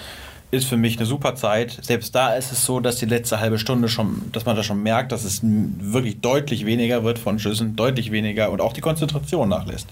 [0.50, 1.78] ist für mich eine super Zeit.
[1.82, 4.82] Selbst da ist es so, dass die letzte halbe Stunde schon, dass man da schon
[4.82, 9.48] merkt, dass es wirklich deutlich weniger wird von Schüssen, deutlich weniger und auch die Konzentration
[9.48, 9.88] nachlässt.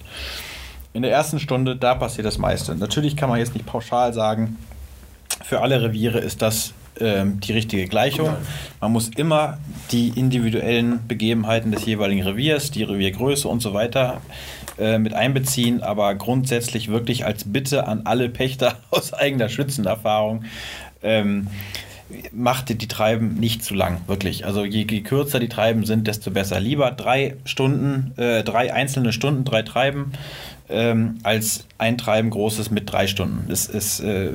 [0.92, 2.74] In der ersten Stunde, da passiert das meiste.
[2.76, 4.56] Natürlich kann man jetzt nicht pauschal sagen,
[5.42, 8.30] für alle Reviere ist das ähm, die richtige Gleichung.
[8.80, 9.58] Man muss immer
[9.90, 14.20] die individuellen Begebenheiten des jeweiligen Reviers, die Reviergröße und so weiter
[14.78, 20.44] äh, mit einbeziehen, aber grundsätzlich wirklich als Bitte an alle Pächter aus eigener Schützenerfahrung.
[21.02, 21.48] Ähm,
[22.32, 24.44] macht die Treiben nicht zu lang, wirklich.
[24.44, 26.60] Also je, je, kürzer die Treiben sind, desto besser.
[26.60, 30.12] Lieber drei Stunden, äh, drei einzelne Stunden, drei Treiben,
[30.68, 33.50] ähm, als ein Treiben großes mit drei Stunden.
[33.50, 34.32] Es ist äh,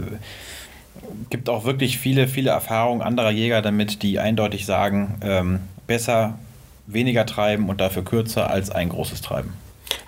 [1.29, 6.37] gibt auch wirklich viele, viele Erfahrungen anderer Jäger damit, die eindeutig sagen, ähm, besser
[6.87, 9.53] weniger treiben und dafür kürzer als ein großes Treiben.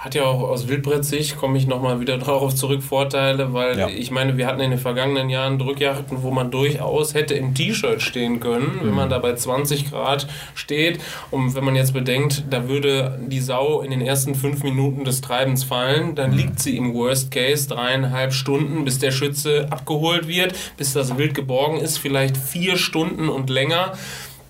[0.01, 3.87] Hat ja auch aus Wildbrettsicht, komme ich nochmal wieder darauf zurück, Vorteile, weil ja.
[3.87, 8.01] ich meine, wir hatten in den vergangenen Jahren Drückjachten, wo man durchaus hätte im T-Shirt
[8.01, 8.87] stehen können, mhm.
[8.87, 10.99] wenn man da bei 20 Grad steht.
[11.29, 15.21] Und wenn man jetzt bedenkt, da würde die Sau in den ersten fünf Minuten des
[15.21, 16.37] Treibens fallen, dann mhm.
[16.37, 21.35] liegt sie im Worst Case dreieinhalb Stunden, bis der Schütze abgeholt wird, bis das Wild
[21.35, 23.93] geborgen ist, vielleicht vier Stunden und länger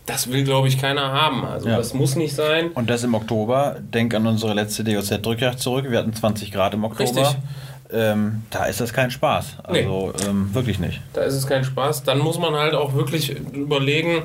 [0.05, 1.45] das will, glaube ich, keiner haben.
[1.45, 1.77] Also ja.
[1.77, 2.71] das muss nicht sein.
[2.73, 3.77] Und das im Oktober.
[3.79, 5.85] Denk an unsere letzte DOZ-Drückjagd zurück.
[5.89, 7.21] Wir hatten 20 Grad im Oktober.
[7.21, 7.37] Richtig.
[7.93, 9.57] Ähm, da ist das kein Spaß.
[9.63, 10.29] Also nee.
[10.29, 11.01] ähm, wirklich nicht.
[11.11, 12.03] Da ist es kein Spaß.
[12.03, 14.23] Dann muss man halt auch wirklich überlegen,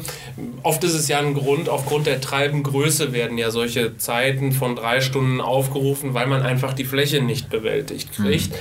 [0.62, 5.00] oft ist es ja ein Grund, aufgrund der Treibengröße werden ja solche Zeiten von drei
[5.00, 8.52] Stunden aufgerufen, weil man einfach die Fläche nicht bewältigt kriegt.
[8.52, 8.56] Mhm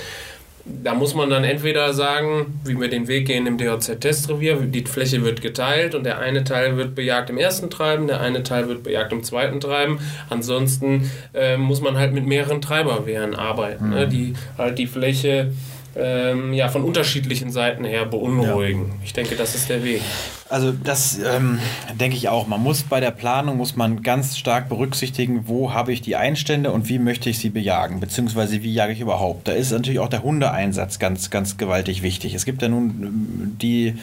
[0.65, 5.23] da muss man dann entweder sagen, wie wir den Weg gehen im DOZ-Testrevier, die Fläche
[5.23, 8.81] wird geteilt und der eine Teil wird bejagt im ersten Treiben, der eine Teil wird
[8.81, 9.99] bejagt im zweiten Treiben.
[10.29, 14.01] Ansonsten äh, muss man halt mit mehreren Treiberwehren arbeiten, ne, mhm.
[14.01, 15.51] ne, die halt die Fläche
[15.95, 18.87] ähm, ja, von unterschiedlichen Seiten her beunruhigen.
[18.87, 18.95] Ja.
[19.05, 20.01] Ich denke, das ist der Weg.
[20.47, 21.57] Also das ähm,
[21.99, 22.45] denke ich auch.
[22.45, 26.71] Man muss bei der Planung muss man ganz stark berücksichtigen, wo habe ich die Einstände
[26.71, 29.47] und wie möchte ich sie bejagen, beziehungsweise wie jage ich überhaupt.
[29.47, 32.35] Da ist natürlich auch der Hundeeinsatz ganz, ganz gewaltig wichtig.
[32.35, 33.95] Es gibt ja nun ähm, die,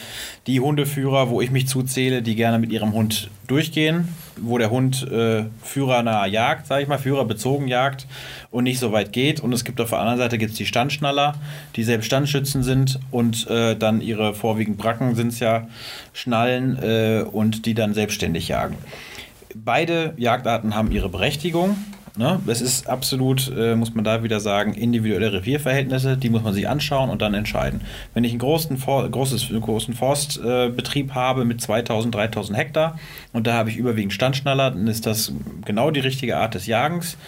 [0.49, 5.07] die Hundeführer, wo ich mich zuzähle, die gerne mit ihrem Hund durchgehen, wo der Hund
[5.13, 8.07] äh, führernah jagt, sage ich mal, führerbezogen jagt
[8.51, 9.41] und nicht so weit geht.
[9.41, 11.35] Und es gibt auf der anderen Seite gibt's die Standschnaller,
[11.77, 15.69] die selbst Standschützen sind und äh, dann ihre vorwiegend Bracken sind es ja,
[16.33, 18.77] schnallen äh, und die dann selbstständig jagen.
[19.55, 21.77] Beide Jagdarten haben ihre Berechtigung.
[22.17, 22.41] Ne?
[22.47, 26.69] Es ist absolut, äh, muss man da wieder sagen, individuelle Revierverhältnisse, die muss man sich
[26.69, 27.83] anschauen und dann entscheiden.
[28.15, 32.99] Wenn ich einen großen, For großes, großen Forstbetrieb äh, habe mit 2000, 3000 Hektar
[33.35, 35.33] und da habe ich überwiegend Standschnaller, dann ist das
[35.67, 37.19] genau die richtige Art des Jagens.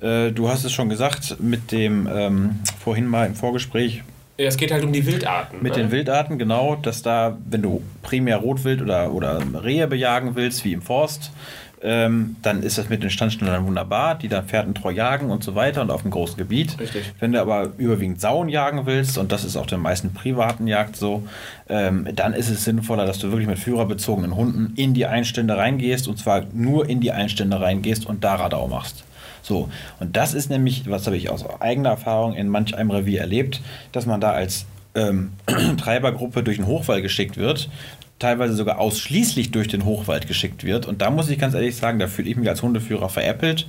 [0.00, 4.02] Äh, du hast es schon gesagt, mit dem ähm, vorhin mal im Vorgespräch.
[4.36, 5.62] Es geht halt um die Wildarten.
[5.62, 5.84] Mit ne?
[5.84, 10.72] den Wildarten, genau, dass da, wenn du primär Rotwild oder, oder Rehe bejagen willst, wie
[10.72, 11.30] im Forst,
[11.84, 15.82] ähm, dann ist das mit den Standstellern wunderbar, die dann pferdentreu jagen und so weiter
[15.82, 16.80] und auf einem großen Gebiet.
[16.80, 17.12] Richtig.
[17.20, 20.96] Wenn du aber überwiegend Sauen jagen willst, und das ist auch den meisten privaten Jagd
[20.96, 21.28] so,
[21.68, 26.08] ähm, dann ist es sinnvoller, dass du wirklich mit führerbezogenen Hunden in die Einstände reingehst
[26.08, 29.04] und zwar nur in die Einstände reingehst und da Radau machst.
[29.44, 29.68] So,
[30.00, 33.60] und das ist nämlich, was habe ich aus eigener Erfahrung in manch einem Revier erlebt,
[33.92, 35.32] dass man da als ähm,
[35.76, 37.68] Treibergruppe durch den Hochwald geschickt wird,
[38.18, 40.86] teilweise sogar ausschließlich durch den Hochwald geschickt wird.
[40.86, 43.66] Und da muss ich ganz ehrlich sagen, da fühle ich mich als Hundeführer veräppelt.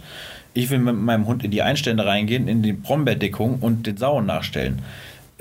[0.53, 4.25] Ich will mit meinem Hund in die Einstände reingehen, in die Brombeerdeckung und den Sauen
[4.25, 4.81] nachstellen.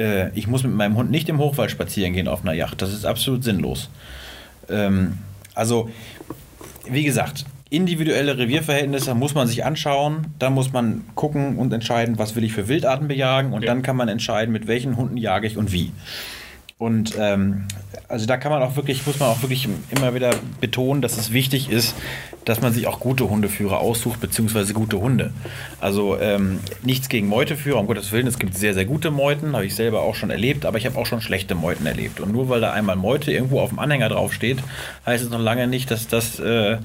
[0.00, 2.82] Äh, ich muss mit meinem Hund nicht im Hochwald spazieren gehen auf einer Yacht.
[2.82, 3.88] Das ist absolut sinnlos.
[4.68, 5.18] Ähm,
[5.54, 5.90] also,
[6.90, 7.44] wie gesagt,
[7.76, 10.26] individuelle Revierverhältnisse muss man sich anschauen.
[10.38, 13.52] Da muss man gucken und entscheiden, was will ich für Wildarten bejagen.
[13.52, 13.68] Und ja.
[13.68, 15.92] dann kann man entscheiden, mit welchen Hunden jage ich und wie.
[16.84, 17.64] Und ähm,
[18.08, 21.32] also da kann man auch wirklich, muss man auch wirklich immer wieder betonen, dass es
[21.32, 21.94] wichtig ist,
[22.44, 25.32] dass man sich auch gute Hundeführer aussucht, beziehungsweise gute Hunde.
[25.80, 29.64] Also ähm, nichts gegen Meuteführer, um Gottes Willen, es gibt sehr, sehr gute Meuten, habe
[29.64, 32.20] ich selber auch schon erlebt, aber ich habe auch schon schlechte Meuten erlebt.
[32.20, 34.58] Und nur weil da einmal Meute irgendwo auf dem Anhänger draufsteht,
[35.06, 36.76] heißt es noch lange nicht, dass das äh,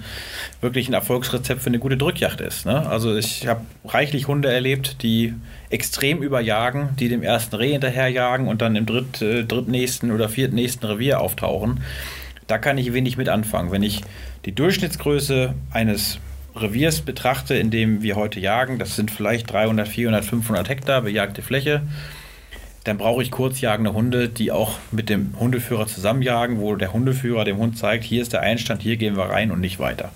[0.61, 2.65] wirklich ein Erfolgsrezept für eine gute Drückjacht ist.
[2.65, 2.87] Ne?
[2.87, 5.33] Also ich habe reichlich Hunde erlebt, die
[5.69, 10.87] extrem überjagen, die dem ersten Reh hinterherjagen und dann im dritt, äh, drittnächsten oder viertnächsten
[10.87, 11.81] Revier auftauchen.
[12.47, 13.71] Da kann ich wenig mit anfangen.
[13.71, 14.01] Wenn ich
[14.45, 16.19] die Durchschnittsgröße eines
[16.55, 21.43] Reviers betrachte, in dem wir heute jagen, das sind vielleicht 300, 400, 500 Hektar bejagte
[21.43, 21.81] Fläche,
[22.83, 27.57] dann brauche ich kurzjagende Hunde, die auch mit dem Hundeführer zusammenjagen, wo der Hundeführer dem
[27.57, 30.11] Hund zeigt, hier ist der Einstand, hier gehen wir rein und nicht weiter.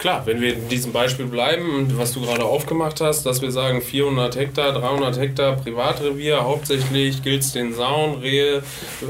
[0.00, 3.82] Klar, wenn wir in diesem Beispiel bleiben, was du gerade aufgemacht hast, dass wir sagen
[3.82, 8.62] 400 Hektar, 300 Hektar Privatrevier, hauptsächlich gilt es den Sauen, Rehe,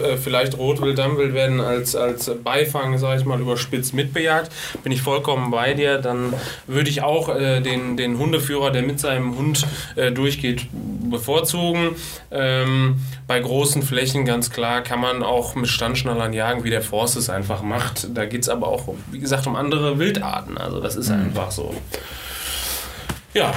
[0.02, 4.50] äh, vielleicht Rotwild, Dammwild werden als, als Beifang, sage ich mal, überspitzt mitbejagt,
[4.82, 6.34] bin ich vollkommen bei dir, dann
[6.66, 11.90] würde ich auch äh, den, den Hundeführer, der mit seinem Hund äh, durchgeht, bevorzugen.
[12.32, 12.96] Ähm,
[13.28, 17.30] bei großen Flächen ganz klar kann man auch mit Standschnallern jagen, wie der Forst es
[17.30, 18.08] einfach macht.
[18.16, 20.58] Da geht es aber auch, wie gesagt, um andere Wildarten.
[20.58, 21.24] Also das ist mhm.
[21.24, 21.74] einfach so.
[23.34, 23.52] Ja.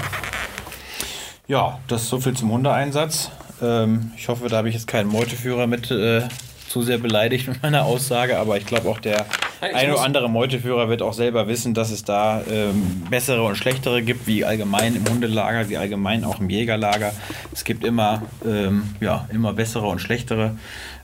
[1.48, 3.32] Ja, das ist so viel zum Hundeeinsatz.
[3.62, 6.24] Ähm, ich hoffe, da habe ich jetzt keinen Meuteführer mit äh,
[6.68, 9.26] zu sehr beleidigt mit meiner Aussage, aber ich glaube auch der
[9.62, 14.02] ein oder andere Meuteführer wird auch selber wissen, dass es da ähm, bessere und schlechtere
[14.02, 17.14] gibt, wie allgemein im Hundelager, wie allgemein auch im Jägerlager.
[17.54, 20.58] Es gibt immer, ähm, ja, immer bessere und schlechtere.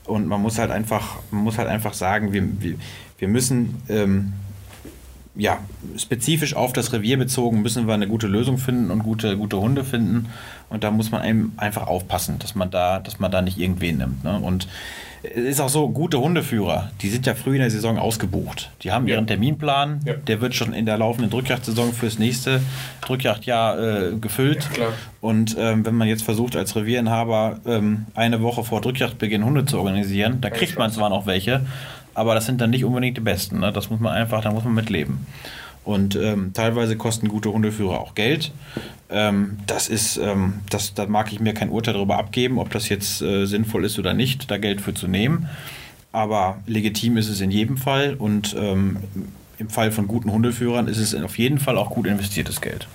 [0.04, 2.74] Und man muss halt einfach, man muss halt einfach sagen, wir, wir,
[3.18, 4.32] wir müssen ähm,
[5.34, 5.58] ja,
[5.96, 9.84] spezifisch auf das Revier bezogen müssen wir eine gute Lösung finden und gute, gute Hunde
[9.84, 10.26] finden.
[10.68, 13.98] Und da muss man eben einfach aufpassen, dass man da, dass man da nicht irgendwen
[13.98, 14.24] nimmt.
[14.24, 14.38] Ne?
[14.38, 14.66] Und
[15.22, 18.70] es ist auch so, gute Hundeführer, die sind ja früh in der Saison ausgebucht.
[18.82, 19.16] Die haben ja.
[19.16, 20.14] ihren Terminplan, ja.
[20.14, 22.62] der wird schon in der laufenden Drückjagdsaison fürs nächste
[23.02, 24.68] Drückjagdjahr äh, gefüllt.
[24.78, 24.86] Ja,
[25.20, 29.78] und ähm, wenn man jetzt versucht, als Revierinhaber ähm, eine Woche vor Drückjagdbeginn Hunde zu
[29.78, 31.66] organisieren, da kriegt man zwar noch welche,
[32.20, 33.60] aber das sind dann nicht unbedingt die besten.
[33.60, 33.72] Ne?
[33.72, 35.26] Das muss man einfach, da muss man mitleben.
[35.84, 38.52] Und ähm, teilweise kosten gute Hundeführer auch Geld.
[39.08, 42.90] Ähm, das ist, ähm, das, da mag ich mir kein Urteil darüber abgeben, ob das
[42.90, 45.48] jetzt äh, sinnvoll ist oder nicht, da Geld für zu nehmen.
[46.12, 48.98] Aber legitim ist es in jedem Fall und ähm,
[49.56, 52.86] im Fall von guten Hundeführern ist es auf jeden Fall auch gut investiertes Geld.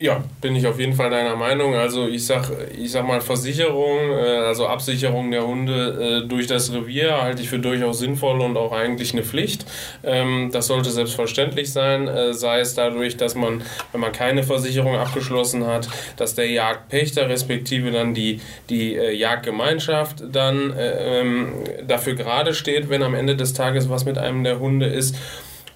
[0.00, 1.74] Ja, bin ich auf jeden Fall deiner Meinung.
[1.74, 6.72] Also ich sag, ich sag mal Versicherung, äh, also Absicherung der Hunde äh, durch das
[6.72, 9.66] Revier halte ich für durchaus sinnvoll und auch eigentlich eine Pflicht.
[10.04, 14.94] Ähm, das sollte selbstverständlich sein, äh, sei es dadurch, dass man, wenn man keine Versicherung
[14.94, 21.54] abgeschlossen hat, dass der Jagdpächter respektive dann die, die Jagdgemeinschaft dann ähm,
[21.88, 25.16] dafür gerade steht, wenn am Ende des Tages was mit einem der Hunde ist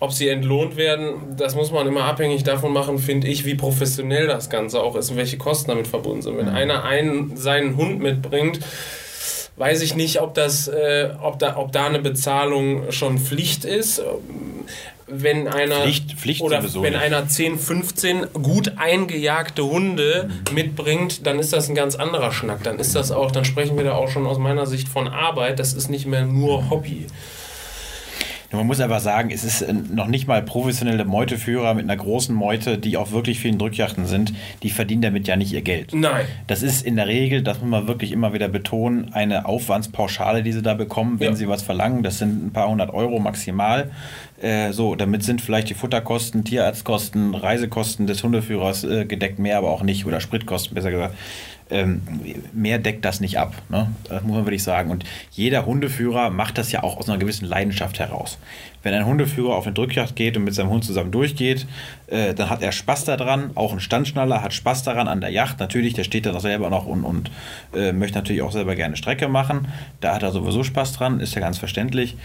[0.02, 4.26] ob sie entlohnt werden, das muss man immer abhängig davon machen, finde ich, wie professionell
[4.26, 6.38] das Ganze auch ist und welche Kosten damit verbunden sind.
[6.38, 6.56] Wenn mhm.
[6.56, 8.58] einer einen, seinen Hund mitbringt,
[9.54, 14.02] weiß ich nicht, ob, das, äh, ob, da, ob da eine Bezahlung schon Pflicht ist.
[15.06, 20.54] Wenn einer, Pflicht, Pflicht oder wenn einer 10, 15 gut eingejagte Hunde mhm.
[20.56, 22.64] mitbringt, dann ist das ein ganz anderer Schnack.
[22.64, 25.60] Dann ist das auch, dann sprechen wir da auch schon aus meiner Sicht von Arbeit.
[25.60, 27.06] Das ist nicht mehr nur Hobby.
[28.52, 32.34] Man muss einfach sagen, es ist äh, noch nicht mal professionelle Meuteführer mit einer großen
[32.34, 35.94] Meute, die auf wirklich vielen Drückjachten sind, die verdienen damit ja nicht ihr Geld.
[35.94, 36.26] Nein.
[36.46, 40.52] Das ist in der Regel, das muss man wirklich immer wieder betonen, eine Aufwandspauschale, die
[40.52, 41.36] sie da bekommen, wenn ja.
[41.36, 42.02] sie was verlangen.
[42.02, 43.90] Das sind ein paar hundert Euro maximal.
[44.40, 49.70] Äh, so, damit sind vielleicht die Futterkosten, Tierarztkosten, Reisekosten des Hundeführers äh, gedeckt, mehr aber
[49.70, 51.14] auch nicht, oder Spritkosten besser gesagt.
[51.72, 52.02] Ähm,
[52.52, 53.54] mehr deckt das nicht ab.
[53.68, 53.90] Ne?
[54.08, 54.90] Das muss man wirklich sagen.
[54.90, 58.38] Und jeder Hundeführer macht das ja auch aus einer gewissen Leidenschaft heraus.
[58.82, 61.66] Wenn ein Hundeführer auf eine Drückjagd geht und mit seinem Hund zusammen durchgeht,
[62.08, 63.50] äh, dann hat er Spaß daran.
[63.54, 65.60] Auch ein Standschnaller hat Spaß daran an der Yacht.
[65.60, 67.30] Natürlich, der steht dann auch selber noch und, und
[67.74, 69.68] äh, möchte natürlich auch selber gerne Strecke machen.
[70.00, 72.16] Da hat er sowieso Spaß dran, ist ja ganz verständlich.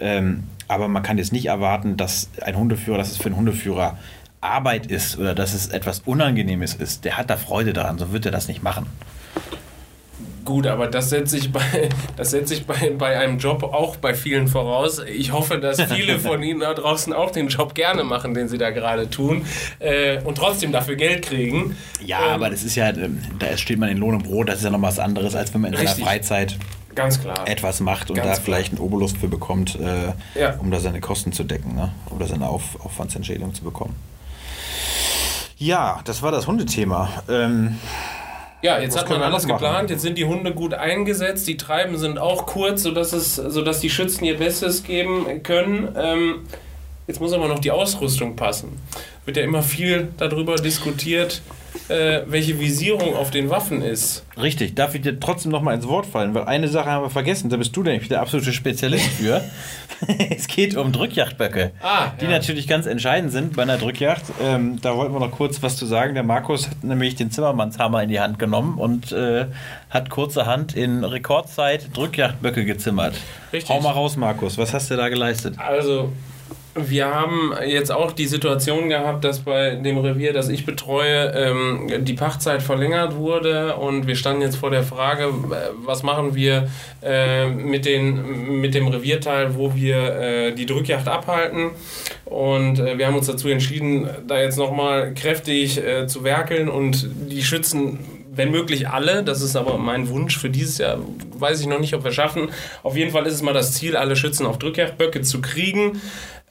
[0.00, 3.98] Ähm, aber man kann jetzt nicht erwarten, dass ein Hundeführer, dass es für einen Hundeführer
[4.44, 7.04] Arbeit ist oder dass es etwas Unangenehmes ist.
[7.04, 8.86] Der hat da Freude daran, so wird er das nicht machen.
[10.44, 11.60] Gut, aber das setze ich, bei,
[12.16, 15.00] das setze ich bei, bei einem Job auch bei vielen voraus.
[15.00, 18.58] Ich hoffe, dass viele von Ihnen da draußen auch den Job gerne machen, den Sie
[18.58, 19.46] da gerade tun
[19.78, 21.76] äh, und trotzdem dafür Geld kriegen.
[22.04, 24.56] Ja, ähm, aber das ist ja, ähm, da steht man in Lohn und Brot, das
[24.56, 26.58] ist ja noch was anderes, als wenn man in seiner Freizeit
[26.94, 27.48] Ganz klar.
[27.48, 30.54] etwas macht und Ganz da vielleicht einen Obolus für bekommt, äh, ja.
[30.58, 31.90] um da seine Kosten zu decken ne?
[32.14, 33.94] oder seine Auf Aufwandsentschädigung zu bekommen.
[35.56, 37.08] Ja, das war das Hundethema.
[37.28, 37.78] Ähm,
[38.62, 42.18] ja, jetzt hat man alles geplant, jetzt sind die Hunde gut eingesetzt, die Treiben sind
[42.18, 45.94] auch kurz, sodass, es, sodass die Schützen ihr Bestes geben können.
[45.96, 46.46] Ähm,
[47.06, 48.80] jetzt muss aber noch die Ausrüstung passen.
[49.26, 51.42] Wird ja immer viel darüber diskutiert,
[51.88, 54.24] äh, welche Visierung auf den Waffen ist.
[54.40, 57.10] Richtig, darf ich dir trotzdem noch mal ins Wort fallen, weil eine Sache haben wir
[57.10, 59.42] vergessen, da bist du nämlich der absolute Spezialist für.
[60.30, 62.30] es geht um Drückjagdböcke, ah, die ja.
[62.30, 64.24] natürlich ganz entscheidend sind bei einer Drückjagd.
[64.42, 66.14] Ähm, da wollten wir noch kurz was zu sagen.
[66.14, 69.46] Der Markus hat nämlich den Zimmermannshammer in die Hand genommen und äh,
[69.90, 73.14] hat kurzerhand in Rekordzeit Drückjagdböcke gezimmert.
[73.52, 73.74] Richtig.
[73.74, 75.58] Hau mal raus, Markus, was hast du da geleistet?
[75.58, 76.12] Also,
[76.74, 82.04] wir haben jetzt auch die Situation gehabt, dass bei dem Revier, das ich betreue, ähm,
[82.04, 85.28] die Pachtzeit verlängert wurde und wir standen jetzt vor der Frage,
[85.84, 86.68] was machen wir
[87.02, 91.70] äh, mit, den, mit dem Revierteil, wo wir äh, die Drückjagd abhalten.
[92.24, 97.08] Und äh, wir haben uns dazu entschieden, da jetzt nochmal kräftig äh, zu werkeln und
[97.30, 97.98] die Schützen
[98.36, 99.22] wenn möglich alle.
[99.22, 100.98] Das ist aber mein Wunsch für dieses Jahr.
[101.38, 102.48] Weiß ich noch nicht, ob wir schaffen.
[102.82, 106.00] Auf jeden Fall ist es mal das Ziel, alle Schützen auf Drückjagdböcke zu kriegen.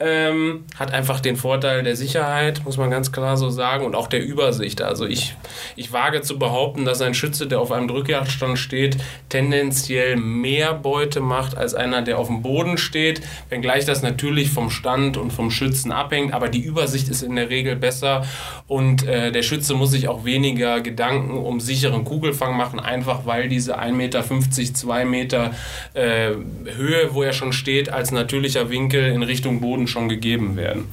[0.05, 4.07] Ähm, hat einfach den Vorteil der Sicherheit, muss man ganz klar so sagen, und auch
[4.07, 4.81] der Übersicht.
[4.81, 5.33] Also ich,
[5.77, 8.97] ich wage zu behaupten, dass ein Schütze, der auf einem Drückjagdstand steht,
[9.29, 14.69] tendenziell mehr Beute macht als einer, der auf dem Boden steht, wenngleich das natürlich vom
[14.69, 18.25] Stand und vom Schützen abhängt, aber die Übersicht ist in der Regel besser
[18.67, 23.47] und äh, der Schütze muss sich auch weniger Gedanken um sicheren Kugelfang machen, einfach weil
[23.47, 25.51] diese 1,50 Meter, 2 Meter
[25.93, 26.31] äh,
[26.75, 30.89] Höhe, wo er schon steht, als natürlicher Winkel in Richtung Boden schon gegeben werden.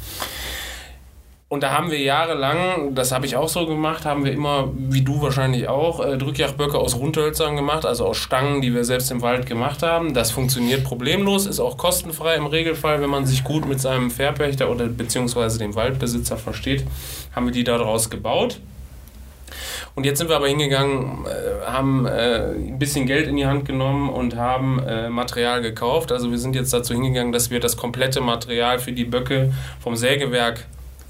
[1.52, 5.02] Und da haben wir jahrelang, das habe ich auch so gemacht, haben wir immer, wie
[5.02, 9.20] du wahrscheinlich auch, äh, Drückjagdböcke aus Rundhölzern gemacht, also aus Stangen, die wir selbst im
[9.20, 10.14] Wald gemacht haben.
[10.14, 14.70] Das funktioniert problemlos, ist auch kostenfrei im Regelfall, wenn man sich gut mit seinem Fährpächter
[14.70, 16.84] oder beziehungsweise dem Waldbesitzer versteht,
[17.34, 18.60] haben wir die daraus gebaut.
[19.94, 23.64] Und jetzt sind wir aber hingegangen, äh, haben äh, ein bisschen Geld in die Hand
[23.64, 26.12] genommen und haben äh, Material gekauft.
[26.12, 29.96] Also wir sind jetzt dazu hingegangen, dass wir das komplette Material für die Böcke vom
[29.96, 30.66] Sägewerk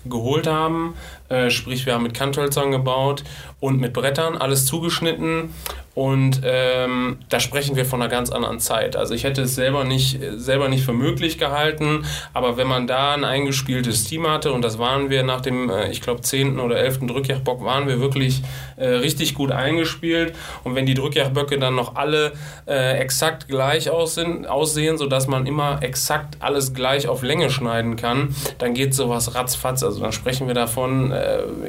[0.06, 0.94] geholt haben.
[1.30, 3.24] Äh, sprich, wir haben mit Kanthölzern gebaut
[3.60, 5.54] und mit Brettern alles zugeschnitten
[5.94, 8.94] und ähm, da sprechen wir von einer ganz anderen Zeit.
[8.94, 13.14] Also ich hätte es selber nicht, selber nicht für möglich gehalten, aber wenn man da
[13.14, 16.60] ein eingespieltes Team hatte, und das waren wir nach dem, äh, ich glaube, 10.
[16.60, 17.00] oder 11.
[17.08, 18.42] Drückjagdbock, waren wir wirklich
[18.76, 20.34] äh, richtig gut eingespielt.
[20.62, 22.32] Und wenn die Drückjagdböcke dann noch alle
[22.66, 28.34] äh, exakt gleich aussehen, aussehen, sodass man immer exakt alles gleich auf Länge schneiden kann,
[28.58, 29.82] dann geht sowas ratzfatz.
[29.82, 31.19] Also dann sprechen wir davon, äh,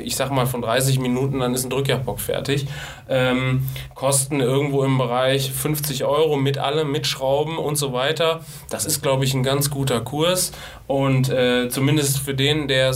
[0.04, 2.68] ich sag mal, von 30 Minuten, dann ist ein Drückjagdbock fertig.
[3.10, 8.42] Ähm, kosten irgendwo im Bereich 50 Euro mit allem, mit Schrauben und so weiter.
[8.70, 10.52] Das ist, glaube ich, ein ganz guter Kurs.
[10.88, 12.92] Und äh, zumindest für den, äh,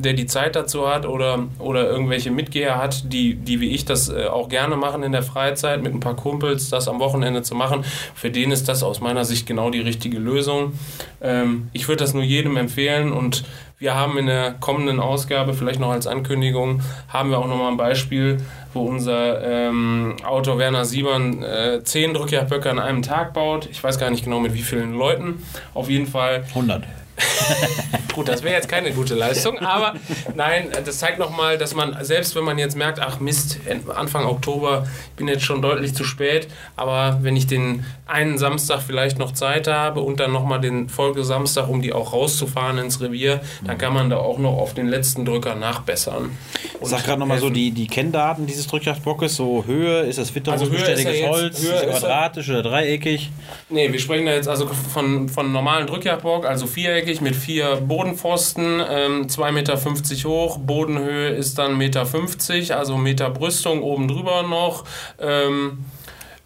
[0.00, 4.10] der die Zeit dazu hat oder, oder irgendwelche Mitgeher hat, die, die wie ich das
[4.10, 7.54] äh, auch gerne machen in der Freizeit, mit ein paar Kumpels das am Wochenende zu
[7.54, 7.84] machen,
[8.14, 10.74] für den ist das aus meiner Sicht genau die richtige Lösung.
[11.22, 13.44] Ähm, ich würde das nur jedem empfehlen und
[13.80, 17.78] wir haben in der kommenden Ausgabe, vielleicht noch als Ankündigung, haben wir auch nochmal ein
[17.78, 18.36] Beispiel,
[18.74, 23.68] wo unser ähm, Autor Werner Siebern äh, zehn Drückjagdböcke an einem Tag baut.
[23.70, 25.42] Ich weiß gar nicht genau mit wie vielen Leuten.
[25.72, 26.44] Auf jeden Fall.
[26.50, 26.84] 100.
[28.14, 29.94] Gut, das wäre jetzt keine gute Leistung, aber
[30.34, 33.58] nein, das zeigt nochmal, dass man, selbst wenn man jetzt merkt, ach Mist,
[33.94, 38.82] Anfang Oktober, ich bin jetzt schon deutlich zu spät, aber wenn ich den einen Samstag
[38.82, 43.40] vielleicht noch Zeit habe und dann nochmal den Folgesamstag, um die auch rauszufahren ins Revier,
[43.64, 46.30] dann kann man da auch noch auf den letzten Drücker nachbessern.
[46.82, 51.28] Sag gerade nochmal so die, die Kenndaten dieses Drückjagdbockes, so Höhe, ist das witterungsbeständiges also
[51.28, 53.30] Holz, Höhe ist quadratisch oder dreieckig?
[53.68, 58.80] Nee, wir sprechen da jetzt also von, von normalen Drückjagdbock, also viereckig mit vier Bodenpfosten,
[58.88, 64.84] ähm, 2,50 Meter hoch, Bodenhöhe ist dann 1,50 Meter, also Meter Brüstung oben drüber noch.
[65.18, 65.84] Ähm,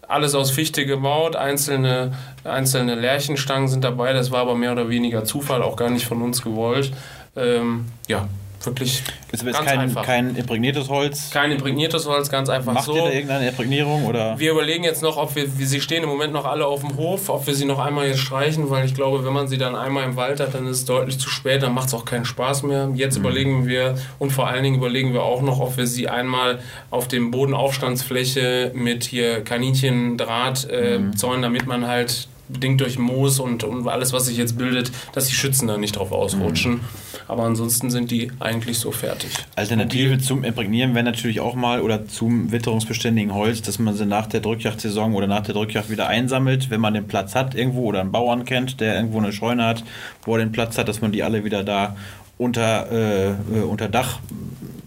[0.07, 5.23] alles aus Fichte gebaut, einzelne, einzelne Lärchenstangen sind dabei, das war aber mehr oder weniger
[5.23, 6.91] Zufall, auch gar nicht von uns gewollt.
[7.35, 8.27] Ähm, ja,
[8.65, 10.03] wirklich ist aber jetzt kein, einfach.
[10.03, 11.29] kein imprägniertes Holz?
[11.31, 12.93] Kein imprägniertes Holz, ganz einfach Macht so.
[12.93, 14.05] Macht ihr da irgendeine Imprägnierung?
[14.05, 14.37] Oder?
[14.39, 17.29] Wir überlegen jetzt noch, ob wir, sie stehen im Moment noch alle auf dem Hof,
[17.29, 20.03] ob wir sie noch einmal jetzt streichen, weil ich glaube, wenn man sie dann einmal
[20.03, 22.63] im Wald hat, dann ist es deutlich zu spät, dann macht es auch keinen Spaß
[22.63, 22.89] mehr.
[22.95, 23.25] Jetzt mhm.
[23.25, 26.59] überlegen wir und vor allen Dingen überlegen wir auch noch, ob wir sie einmal
[26.91, 31.17] auf dem Bodenaufstandsfläche mit hier Kaninchendraht äh, mhm.
[31.17, 35.27] zäunen, damit man halt bedingt durch Moos und, und alles, was sich jetzt bildet, dass
[35.27, 36.73] die Schützen da nicht drauf ausrutschen.
[36.73, 36.81] Mhm.
[37.27, 39.31] Aber ansonsten sind die eigentlich so fertig.
[39.55, 44.27] Alternative zum Imprägnieren wäre natürlich auch mal oder zum witterungsbeständigen Holz, dass man sie nach
[44.27, 48.01] der Drückjagdsaison oder nach der Drückjagd wieder einsammelt, wenn man den Platz hat irgendwo oder
[48.01, 49.83] einen Bauern kennt, der irgendwo eine Scheune hat,
[50.23, 51.95] wo er den Platz hat, dass man die alle wieder da
[52.37, 54.19] unter, äh, äh unter Dach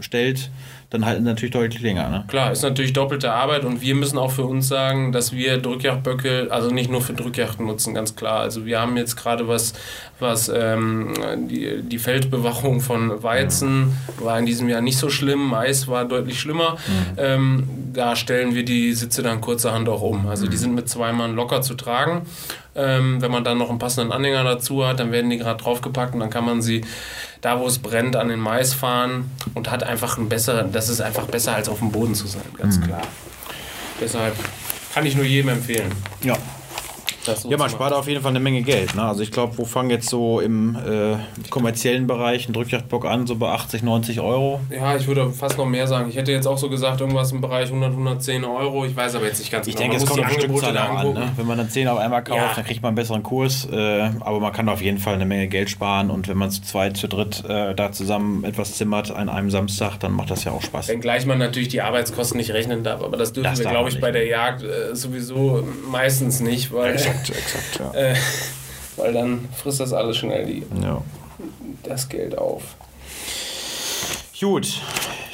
[0.00, 0.50] stellt
[0.90, 2.08] dann halt natürlich deutlich länger.
[2.08, 2.24] Ne?
[2.28, 6.48] Klar, ist natürlich doppelte Arbeit und wir müssen auch für uns sagen, dass wir Drückjagdböcke,
[6.50, 8.40] also nicht nur für Drückjagden nutzen, ganz klar.
[8.40, 9.74] Also wir haben jetzt gerade was,
[10.18, 11.12] was ähm,
[11.48, 16.40] die, die Feldbewachung von Weizen war in diesem Jahr nicht so schlimm, Mais war deutlich
[16.40, 16.78] schlimmer.
[16.86, 17.18] Mhm.
[17.18, 20.26] Ähm, da stellen wir die Sitze dann kurzerhand auch um.
[20.26, 20.60] Also die mhm.
[20.60, 22.22] sind mit zwei Mann locker zu tragen.
[22.74, 26.14] Ähm, wenn man dann noch einen passenden Anhänger dazu hat, dann werden die gerade draufgepackt
[26.14, 26.82] und dann kann man sie
[27.40, 31.00] da, wo es brennt, an den Mais fahren und hat einfach ein besseren, das ist
[31.00, 32.84] einfach besser als auf dem Boden zu sein, ganz mhm.
[32.84, 33.02] klar.
[34.00, 34.34] Deshalb
[34.94, 35.92] kann ich nur jedem empfehlen.
[36.22, 36.36] Ja,
[37.36, 38.94] so ja, man spart auf jeden Fall eine Menge Geld.
[38.94, 39.02] Ne?
[39.02, 41.16] Also ich glaube, wo fangen jetzt so im äh,
[41.50, 44.60] kommerziellen Bereich ein Drückjagdbock an, so bei 80, 90 Euro?
[44.70, 46.08] Ja, ich würde fast noch mehr sagen.
[46.08, 48.84] Ich hätte jetzt auch so gesagt, irgendwas im Bereich 100, 110 Euro.
[48.84, 49.92] Ich weiß aber jetzt nicht ganz ich genau.
[49.92, 51.14] Ich denke, es kommt die Stückzahl an.
[51.14, 51.32] Ne?
[51.36, 52.52] Wenn man dann 10 auf einmal kauft, ja.
[52.54, 53.66] dann kriegt man einen besseren Kurs.
[53.70, 56.10] Äh, aber man kann auf jeden Fall eine Menge Geld sparen.
[56.10, 59.98] Und wenn man zu zweit, zu dritt äh, da zusammen etwas zimmert an einem Samstag,
[59.98, 60.88] dann macht das ja auch Spaß.
[60.88, 63.02] Wenngleich man natürlich die Arbeitskosten nicht rechnen darf.
[63.02, 66.98] Aber das dürfen das wir, glaube ich, bei der Jagd äh, sowieso meistens nicht, weil
[67.20, 68.00] exakt, exakt, ja.
[68.00, 68.16] Äh,
[68.96, 71.02] weil dann frisst das alles schnell die, ja.
[71.84, 72.62] das Geld auf.
[74.38, 74.80] Gut,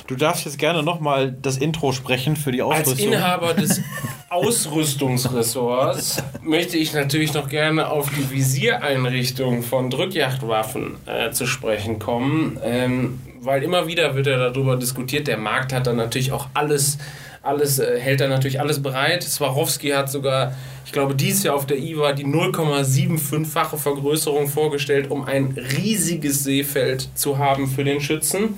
[0.07, 2.92] du darfst jetzt gerne nochmal das Intro sprechen für die Ausrüstung.
[2.92, 3.81] Als Inhaber des
[4.31, 12.59] Ausrüstungsressorts möchte ich natürlich noch gerne auf die Visiereinrichtung von Drückjagdwaffen äh, zu sprechen kommen,
[12.62, 16.99] ähm, weil immer wieder wird ja darüber diskutiert, der Markt hat dann natürlich auch alles
[17.44, 19.22] alles äh, hält er natürlich alles bereit.
[19.22, 20.54] Swarovski hat sogar,
[20.85, 27.09] ich glaube, dieses Jahr auf der IWA die 0,75-fache Vergrößerung vorgestellt, um ein riesiges Seefeld
[27.14, 28.57] zu haben für den Schützen.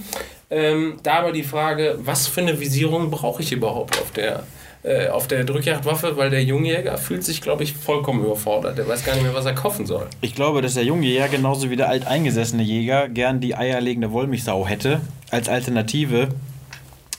[0.48, 4.44] Ähm, da aber die Frage, was für eine Visierung brauche ich überhaupt auf der,
[4.84, 8.78] äh, auf der Drückjagdwaffe, weil der Jungjäger fühlt sich, glaube ich, vollkommen überfordert.
[8.78, 10.06] Der weiß gar nicht mehr, was er kaufen soll.
[10.20, 15.00] Ich glaube, dass der Jungjäger genauso wie der alteingesessene Jäger gern die eierlegende Wollmilchsau hätte
[15.32, 16.28] als Alternative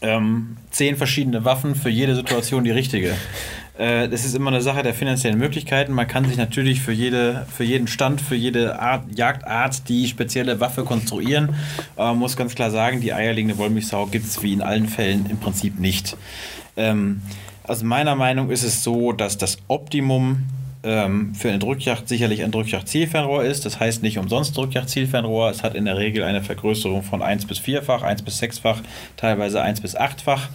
[0.02, 3.16] ähm, zehn verschiedene Waffen für jede Situation die richtige.
[3.78, 5.94] Äh, das ist immer eine Sache der finanziellen Möglichkeiten.
[5.94, 10.60] Man kann sich natürlich für, jede, für jeden Stand, für jede Art, Jagdart die spezielle
[10.60, 11.56] Waffe konstruieren.
[11.96, 15.28] Aber man muss ganz klar sagen, die eierlegende Wollmilchsau gibt es wie in allen Fällen
[15.30, 16.18] im Prinzip nicht.
[16.76, 17.22] Ähm,
[17.64, 20.44] also meiner Meinung ist es so, dass das Optimum
[20.84, 23.66] ähm, für eine Drückjagd sicherlich ein Drückjagd-Zielfernrohr ist.
[23.66, 25.50] Das heißt nicht umsonst Drückjagd-Zielfernrohr.
[25.50, 28.82] Es hat in der Regel eine Vergrößerung von 1 bis 4-fach, 1 bis 6-fach,
[29.16, 30.50] teilweise 1 bis 8-fach.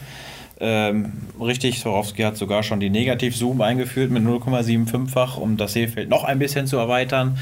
[0.60, 6.22] Ähm, richtig, Swarovski hat sogar schon die Negativ-Zoom eingeführt mit 0,75-fach, um das Seefeld noch
[6.22, 7.36] ein bisschen zu erweitern.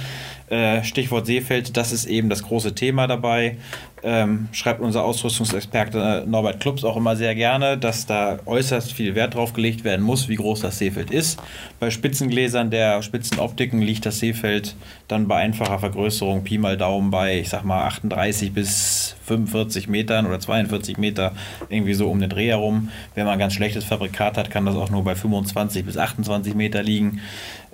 [0.51, 3.57] Äh, Stichwort Seefeld, das ist eben das große Thema dabei.
[4.03, 9.35] Ähm, schreibt unser Ausrüstungsexperte Norbert Klubs auch immer sehr gerne, dass da äußerst viel Wert
[9.35, 11.41] drauf gelegt werden muss, wie groß das Seefeld ist.
[11.79, 14.75] Bei Spitzengläsern der Spitzenoptiken liegt das Seefeld
[15.07, 20.27] dann bei einfacher Vergrößerung Pi mal Daumen bei, ich sag mal, 38 bis 45 Metern
[20.27, 21.33] oder 42 Meter,
[21.69, 22.89] irgendwie so um den Dreh herum.
[23.15, 26.55] Wenn man ein ganz schlechtes Fabrikat hat, kann das auch nur bei 25 bis 28
[26.55, 27.21] Meter liegen.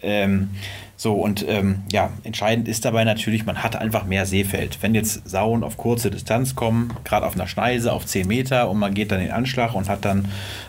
[0.02, 0.50] Ähm,
[0.98, 4.78] so, und ähm, ja, entscheidend ist dabei natürlich, man hat einfach mehr Seefeld.
[4.80, 8.78] Wenn jetzt Sauen auf kurze Distanz kommen, gerade auf einer Schneise auf 10 Meter und
[8.78, 10.28] man geht dann in den Anschlag und hat dann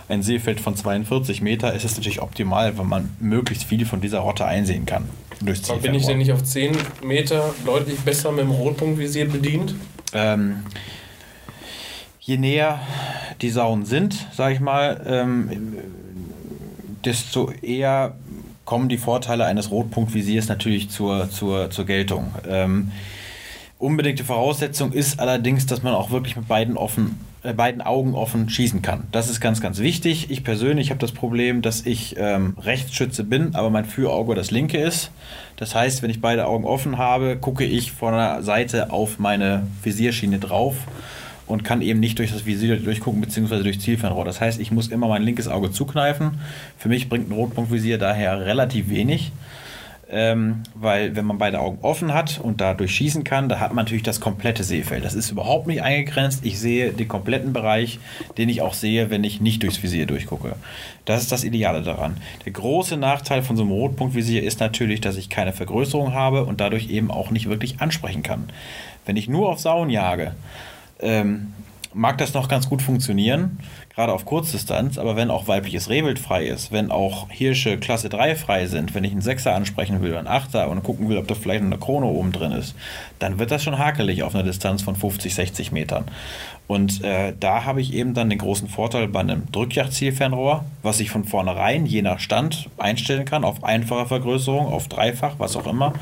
[0.09, 4.19] ein Seefeld von 42 Meter, ist es natürlich optimal, wenn man möglichst viel von dieser
[4.19, 5.07] Rotte einsehen kann.
[5.39, 9.75] Durch bin ich denn nicht auf 10 Meter deutlich besser mit dem Rotpunktvisier bedient?
[10.13, 10.63] Ähm,
[12.19, 12.81] je näher
[13.41, 15.77] die Sauen sind, sage ich mal, ähm,
[17.05, 18.15] desto eher
[18.67, 22.31] kommen die Vorteile eines Rotpunktvisiers natürlich zur, zur, zur Geltung.
[22.47, 22.91] Ähm,
[23.79, 28.49] Unbedingte Voraussetzung ist allerdings, dass man auch wirklich mit beiden, offen, äh, beiden Augen offen
[28.49, 29.03] schießen kann.
[29.11, 30.31] Das ist ganz, ganz wichtig.
[30.31, 34.79] Ich persönlich habe das Problem, dass ich ähm, Rechtsschütze bin, aber mein Führauge das linke
[34.79, 35.11] ist.
[35.57, 39.67] Das heißt, wenn ich beide Augen offen habe, gucke ich von der Seite auf meine
[39.83, 40.75] Visierschiene drauf
[41.47, 44.25] und kann eben nicht durch das Visier durchgucken, beziehungsweise durch Zielfernrohr.
[44.25, 46.39] Das heißt, ich muss immer mein linkes Auge zukneifen.
[46.77, 49.31] Für mich bringt ein Rotpunktvisier daher relativ wenig
[50.09, 53.83] ähm, weil wenn man beide Augen offen hat und dadurch schießen kann, da hat man
[53.83, 55.03] natürlich das komplette Sehfeld.
[55.03, 56.45] Das ist überhaupt nicht eingegrenzt.
[56.45, 57.99] Ich sehe den kompletten Bereich,
[58.37, 60.55] den ich auch sehe, wenn ich nicht durchs Visier durchgucke.
[61.03, 62.17] Das ist das Ideale daran.
[62.45, 66.61] Der große Nachteil von so einem Rotpunktvisier ist natürlich, dass ich keine Vergrößerung habe und
[66.61, 68.49] dadurch eben auch nicht wirklich ansprechen kann.
[69.05, 70.33] Wenn ich nur auf Sauen jage,
[70.99, 71.53] ähm,
[71.93, 73.59] mag das noch ganz gut funktionieren,
[73.93, 78.35] gerade auf Kurzdistanz, aber wenn auch weibliches Rehwild frei ist, wenn auch Hirsche Klasse 3
[78.35, 81.35] frei sind, wenn ich einen Sechser ansprechen will, einen Achter und gucken will, ob da
[81.35, 82.75] vielleicht eine Krone oben drin ist,
[83.19, 86.05] dann wird das schon hakelig auf einer Distanz von 50, 60 Metern.
[86.67, 91.09] Und äh, da habe ich eben dann den großen Vorteil bei einem Drückjagdzielfernrohr, was ich
[91.09, 95.93] von vornherein je nach Stand einstellen kann, auf einfache Vergrößerung, auf dreifach, was auch immer,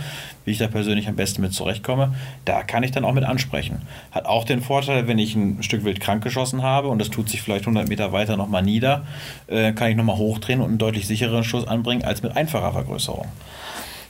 [0.44, 2.16] wie ich da persönlich am besten mit zurechtkomme.
[2.46, 3.84] Da kann ich dann auch mit ansprechen.
[4.12, 7.30] Hat auch den Vorteil, wenn ich ein Stück Wild krank geschossen habe und das tut
[7.30, 9.06] sich vielleicht 100 Meter weiter nochmal nieder,
[9.46, 13.28] äh, kann ich nochmal hochdrehen und einen deutlich sichereren Schuss anbringen als mit einfacher Vergrößerung.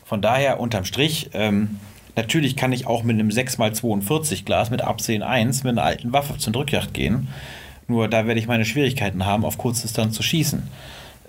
[0.05, 1.79] Von daher unterm Strich, ähm,
[2.16, 6.38] Natürlich kann ich auch mit einem 6x42 Glas mit Absehen 1 mit einer alten Waffe
[6.38, 7.28] zur Drückjagd gehen.
[7.88, 10.63] Nur da werde ich meine Schwierigkeiten haben, auf Kurzdistanz zu schießen.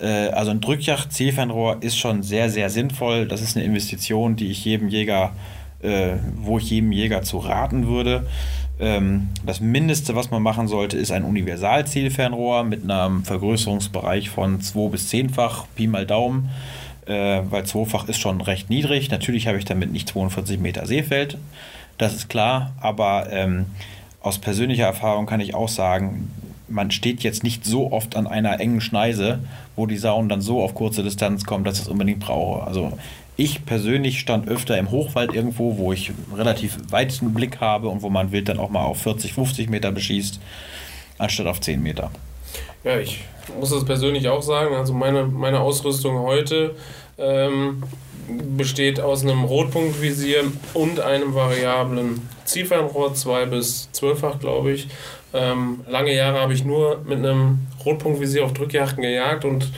[0.00, 3.26] Äh, also ein Drückjagd-Zielfernrohr ist schon sehr, sehr sinnvoll.
[3.26, 5.32] Das ist eine Investition, die ich jedem Jäger,
[5.82, 8.26] äh, wo ich jedem Jäger zu raten würde.
[8.78, 14.88] Ähm, das Mindeste, was man machen sollte, ist ein Universalzielfernrohr mit einem Vergrößerungsbereich von 2
[14.90, 16.50] bis 10-fach, Pi mal Daumen
[17.06, 19.10] äh, weil zweifach ist schon recht niedrig.
[19.10, 21.38] Natürlich habe ich damit nicht 42 Meter Seefeld,
[21.98, 23.66] das ist klar, aber ähm,
[24.20, 26.30] aus persönlicher Erfahrung kann ich auch sagen,
[26.68, 29.38] man steht jetzt nicht so oft an einer engen Schneise,
[29.76, 32.66] wo die Sauen dann so auf kurze Distanz kommen, dass ich es unbedingt brauche.
[32.66, 32.98] Also
[33.36, 38.10] ich persönlich stand öfter im Hochwald irgendwo, wo ich relativ weiten Blick habe und wo
[38.10, 40.40] man Wild dann auch mal auf 40, 50 Meter beschießt,
[41.18, 42.10] anstatt auf 10 Meter.
[42.86, 43.24] Ja, ich
[43.58, 44.76] muss das persönlich auch sagen.
[44.76, 46.76] Also meine, meine Ausrüstung heute
[47.18, 47.82] ähm,
[48.56, 54.86] besteht aus einem Rotpunktvisier und einem variablen Zielfernrohr, 2 bis 12-fach, glaube ich.
[55.34, 59.72] Ähm, lange Jahre habe ich nur mit einem Rotpunktvisier auf Drückjachten gejagt und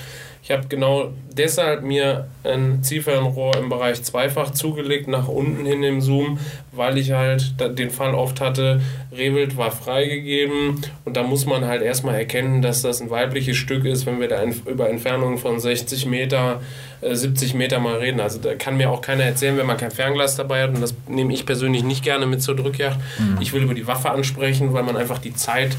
[0.49, 6.01] ich habe genau deshalb mir ein Zielfernrohr im Bereich zweifach zugelegt, nach unten hin im
[6.01, 6.39] Zoom,
[6.73, 8.81] weil ich halt den Fall oft hatte,
[9.15, 13.85] Rehwild war freigegeben und da muss man halt erstmal erkennen, dass das ein weibliches Stück
[13.85, 16.63] ist, wenn wir da über Entfernungen von 60 Meter,
[17.03, 18.19] 70 äh, Meter mal reden.
[18.19, 20.95] Also da kann mir auch keiner erzählen, wenn man kein Fernglas dabei hat und das
[21.09, 22.97] nehme ich persönlich nicht gerne mit zur Drückjagd.
[23.19, 23.37] Mhm.
[23.43, 25.77] Ich will über die Waffe ansprechen, weil man einfach die Zeit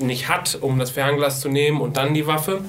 [0.00, 2.62] nicht hat, um das Fernglas zu nehmen und dann die Waffe.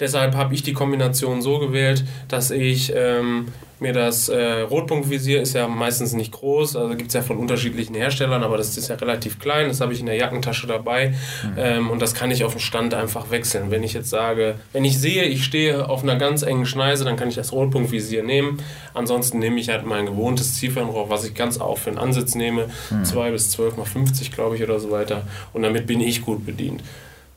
[0.00, 5.52] Deshalb habe ich die Kombination so gewählt, dass ich ähm, mir das äh, Rotpunktvisier ist
[5.54, 8.96] ja meistens nicht groß, also gibt es ja von unterschiedlichen Herstellern, aber das ist ja
[8.96, 11.54] relativ klein, das habe ich in der Jackentasche dabei mhm.
[11.56, 13.70] ähm, und das kann ich auf dem Stand einfach wechseln.
[13.70, 17.16] Wenn ich jetzt sage, wenn ich sehe, ich stehe auf einer ganz engen Schneise, dann
[17.16, 18.58] kann ich das Rotpunktvisier nehmen.
[18.94, 22.68] Ansonsten nehme ich halt mein gewohntes Zielfernrohr, was ich ganz auch für einen Ansitz nehme,
[22.90, 23.04] mhm.
[23.04, 25.22] 2 bis 12 mal 50 glaube ich oder so weiter
[25.52, 26.82] und damit bin ich gut bedient.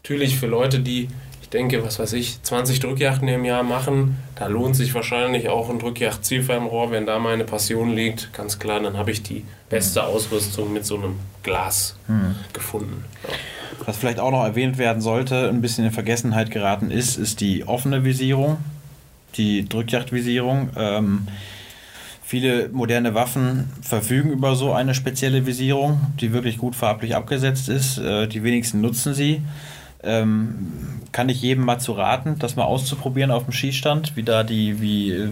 [0.02, 1.10] Natürlich für Leute, die
[1.48, 5.70] ich denke, was weiß ich, 20 Drückjachten im Jahr machen, da lohnt sich wahrscheinlich auch
[5.70, 10.74] ein Drückjacht-Zielfernrohr, wenn da meine Passion liegt, ganz klar, dann habe ich die beste Ausrüstung
[10.74, 12.36] mit so einem Glas hm.
[12.52, 13.06] gefunden.
[13.24, 13.34] Ja.
[13.86, 17.66] Was vielleicht auch noch erwähnt werden sollte, ein bisschen in Vergessenheit geraten ist, ist die
[17.66, 18.58] offene Visierung,
[19.36, 20.72] die Drückjagdvisierung.
[20.76, 21.28] Ähm,
[22.26, 28.00] viele moderne Waffen verfügen über so eine spezielle Visierung, die wirklich gut farblich abgesetzt ist.
[28.00, 29.42] Äh, die wenigsten nutzen sie.
[30.08, 34.44] Ähm, kann ich jedem mal zu raten, das mal auszuprobieren auf dem Schießstand, wie da
[34.44, 35.30] die, wie äh,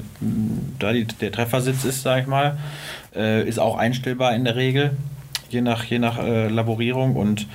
[0.80, 2.57] da die, der Treffersitz ist, sag ich mal.
[3.15, 4.97] Äh, ist auch einstellbar in der Regel,
[5.49, 7.47] je nach, je nach äh, Laborierung und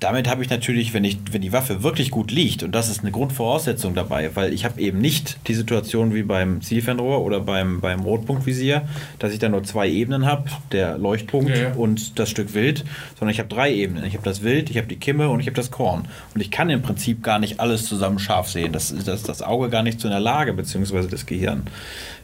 [0.00, 3.00] damit habe ich natürlich, wenn, ich, wenn die Waffe wirklich gut liegt, und das ist
[3.00, 7.80] eine Grundvoraussetzung dabei, weil ich habe eben nicht die Situation wie beim Zielfernrohr oder beim,
[7.80, 8.82] beim Rotpunktvisier,
[9.18, 11.72] dass ich da nur zwei Ebenen habe, der Leuchtpunkt ja, ja.
[11.72, 12.84] und das Stück Wild,
[13.18, 14.04] sondern ich habe drei Ebenen.
[14.04, 16.06] Ich habe das Wild, ich habe die Kimme und ich habe das Korn.
[16.34, 18.72] Und ich kann im Prinzip gar nicht alles zusammen scharf sehen.
[18.72, 21.64] Das ist das, das Auge gar nicht so in der Lage, beziehungsweise das Gehirn.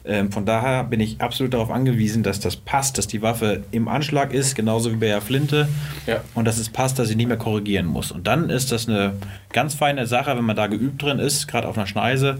[0.09, 3.89] Ähm, von daher bin ich absolut darauf angewiesen, dass das passt, dass die Waffe im
[3.89, 5.69] Anschlag ist, genauso wie bei der Flinte.
[6.07, 6.23] Ja.
[6.35, 8.11] Und dass es passt, dass ich nicht mehr korrigieren muss.
[8.11, 9.13] Und dann ist das eine
[9.53, 12.39] ganz feine Sache, wenn man da geübt drin ist, gerade auf einer Schneise,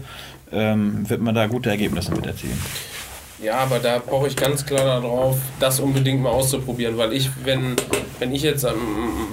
[0.51, 2.57] ähm, wird man da gute Ergebnisse mit erzielen.
[3.41, 7.75] Ja, aber da brauche ich ganz klar darauf, das unbedingt mal auszuprobieren, weil ich, wenn,
[8.19, 8.67] wenn ich jetzt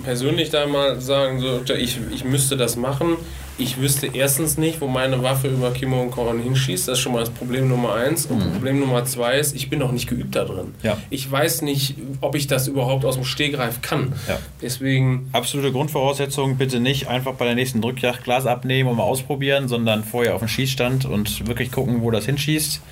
[0.05, 3.17] persönlich da mal sagen sollte, ich, ich müsste das machen,
[3.59, 6.89] ich wüsste erstens nicht, wo meine Waffe über Kimo und Korn hinschießt.
[6.89, 8.27] Das ist schon mal das Problem Nummer eins.
[8.27, 8.53] Und mhm.
[8.53, 10.75] Problem Nummer zwei ist, ich bin noch nicht geübt da drin.
[10.83, 10.99] Ja.
[11.09, 14.13] Ich weiß nicht, ob ich das überhaupt aus dem Stehgreif kann.
[14.29, 14.39] Ja.
[14.61, 15.31] Deswegen.
[15.33, 20.05] Absolute Grundvoraussetzung, bitte nicht einfach bei der nächsten Drückjagd Glas abnehmen und mal ausprobieren, sondern
[20.05, 22.83] vorher auf den Schießstand und wirklich gucken, wo das hinschießt.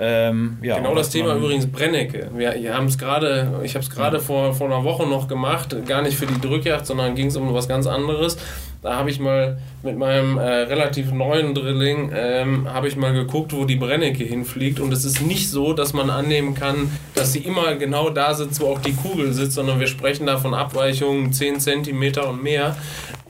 [0.00, 2.30] Ähm, ja, genau das Thema übrigens Brennecke.
[2.34, 5.76] Wir, wir haben es gerade, ich habe es gerade vor, vor einer Woche noch gemacht,
[5.86, 8.36] gar nicht für die Drückjagd, sondern ging es um was ganz anderes.
[8.82, 13.54] Da habe ich mal mit meinem äh, relativ neuen Drilling ähm, habe ich mal geguckt,
[13.54, 17.38] wo die Brennecke hinfliegt und es ist nicht so, dass man annehmen kann, dass sie
[17.38, 21.32] immer genau da sitzt, wo auch die Kugel sitzt, sondern wir sprechen da von Abweichungen
[21.32, 22.76] 10 cm und mehr.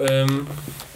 [0.00, 0.46] Ähm,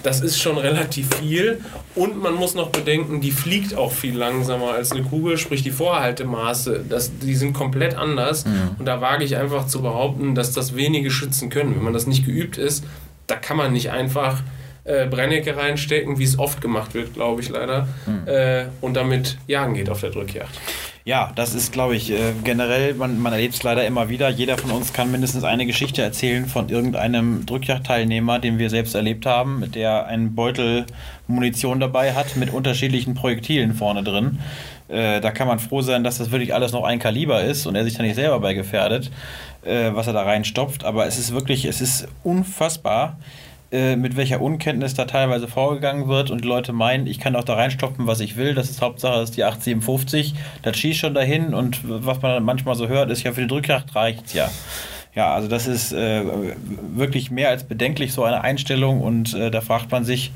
[0.02, 1.60] das ist schon relativ viel.
[1.94, 5.70] Und man muss noch bedenken, die fliegt auch viel langsamer als eine Kugel, sprich die
[5.70, 8.44] Vorhaltemaße, das, die sind komplett anders.
[8.44, 8.76] Mhm.
[8.78, 11.74] Und da wage ich einfach zu behaupten, dass das wenige schützen können.
[11.74, 12.84] Wenn man das nicht geübt ist,
[13.26, 14.40] da kann man nicht einfach
[14.84, 18.26] äh, Brennecke reinstecken, wie es oft gemacht wird, glaube ich leider, mhm.
[18.26, 20.58] äh, und damit jagen geht auf der Drückjagd.
[21.08, 24.28] Ja, das ist, glaube ich, äh, generell, man, man erlebt es leider immer wieder.
[24.28, 29.24] Jeder von uns kann mindestens eine Geschichte erzählen von irgendeinem Drückjagdteilnehmer, den wir selbst erlebt
[29.24, 30.84] haben, der einen Beutel
[31.26, 34.40] Munition dabei hat mit unterschiedlichen Projektilen vorne drin.
[34.88, 37.74] Äh, da kann man froh sein, dass das wirklich alles noch ein Kaliber ist und
[37.74, 39.10] er sich da nicht selber bei gefährdet,
[39.62, 40.84] äh, was er da reinstopft.
[40.84, 43.16] Aber es ist wirklich, es ist unfassbar
[43.70, 47.44] äh, mit welcher Unkenntnis da teilweise vorgegangen wird und die Leute meinen, ich kann auch
[47.44, 48.54] da reinstopfen, was ich will.
[48.54, 50.34] Das ist Hauptsache, das ist die 857.
[50.62, 53.94] Das schießt schon dahin und was man manchmal so hört, ist ja für die Drückjagd
[53.94, 54.50] reicht's ja.
[55.14, 56.22] Ja, also das ist äh,
[56.94, 60.32] wirklich mehr als bedenklich, so eine Einstellung und äh, da fragt man sich,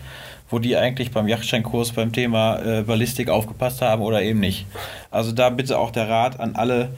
[0.51, 4.67] wo die eigentlich beim Yachtscheinkurs beim Thema äh, Ballistik aufgepasst haben oder eben nicht.
[5.11, 6.91] Also da bitte auch der Rat an alle,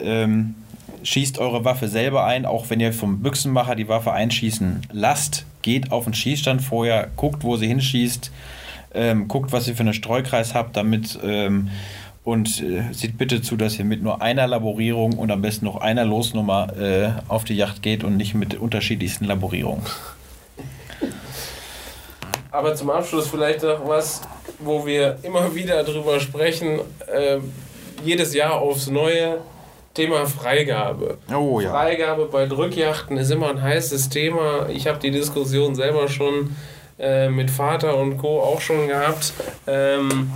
[0.00, 0.56] ähm,
[1.04, 5.90] schießt eure Waffe selber ein, auch wenn ihr vom Büchsenmacher die Waffe einschießen lasst geht
[5.90, 8.30] auf den Schießstand vorher, guckt, wo sie hinschießt,
[8.94, 11.70] ähm, guckt, was ihr für einen Streukreis habt, damit ähm,
[12.22, 15.80] und äh, sieht bitte zu, dass ihr mit nur einer Laborierung und am besten noch
[15.80, 19.84] einer Losnummer äh, auf die Yacht geht und nicht mit unterschiedlichsten Laborierungen.
[22.52, 24.22] Aber zum Abschluss vielleicht noch was,
[24.60, 26.78] wo wir immer wieder drüber sprechen,
[27.12, 27.38] äh,
[28.04, 29.38] jedes Jahr aufs Neue
[29.96, 31.16] Thema Freigabe.
[31.34, 31.70] Oh, ja.
[31.70, 34.68] Freigabe bei Drückjachten ist immer ein heißes Thema.
[34.68, 36.54] Ich habe die Diskussion selber schon
[36.98, 38.42] äh, mit Vater und Co.
[38.42, 39.32] auch schon gehabt.
[39.66, 40.30] Ähm,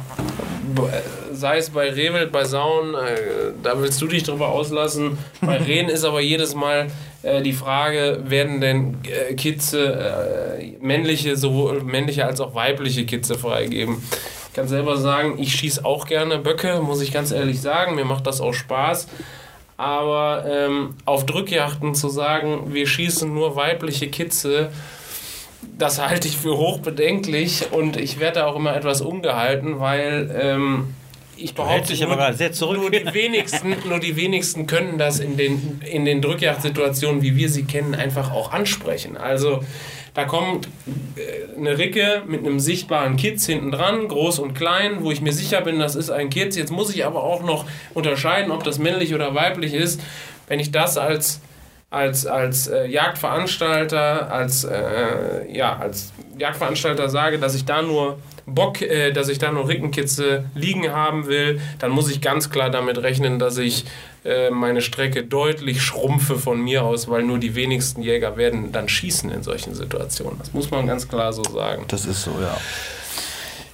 [1.32, 5.18] sei es bei Rehwild, bei Sauen, äh, da willst du dich drüber auslassen.
[5.42, 6.86] Bei Rehen ist aber jedes Mal
[7.22, 13.34] äh, die Frage, werden denn äh, Kitze, äh, männliche, sowohl männliche als auch weibliche Kitze
[13.34, 14.02] freigeben?
[14.48, 17.94] Ich kann selber sagen, ich schieße auch gerne Böcke, muss ich ganz ehrlich sagen.
[17.94, 19.06] Mir macht das auch Spaß.
[19.80, 24.70] Aber ähm, auf Drückjachten zu sagen, wir schießen nur weibliche Kitze,
[25.78, 30.94] das halte ich für hochbedenklich und ich werde auch immer etwas ungehalten, weil ähm,
[31.34, 32.76] ich behaupte, nur, aber sehr zurück.
[32.76, 37.48] Nur, die wenigsten, nur die wenigsten können das in den, in den Drückjagdsituationen, wie wir
[37.48, 39.16] sie kennen, einfach auch ansprechen.
[39.16, 39.64] Also
[40.14, 40.68] da kommt
[41.16, 45.32] äh, eine Ricke mit einem sichtbaren Kitz hinten dran, groß und klein, wo ich mir
[45.32, 46.56] sicher bin, das ist ein Kitz.
[46.56, 50.00] Jetzt muss ich aber auch noch unterscheiden, ob das männlich oder weiblich ist.
[50.48, 51.40] Wenn ich das als
[51.90, 58.18] als, als äh, Jagdveranstalter, als, äh, ja, als Jagdveranstalter sage, dass ich da nur
[58.54, 62.70] Bock, äh, dass ich da nur Rickenkitze liegen haben will, dann muss ich ganz klar
[62.70, 63.84] damit rechnen, dass ich
[64.24, 68.88] äh, meine Strecke deutlich schrumpfe von mir aus, weil nur die wenigsten Jäger werden dann
[68.88, 70.38] schießen in solchen Situationen.
[70.38, 71.84] Das muss man ganz klar so sagen.
[71.88, 72.56] Das ist so, ja.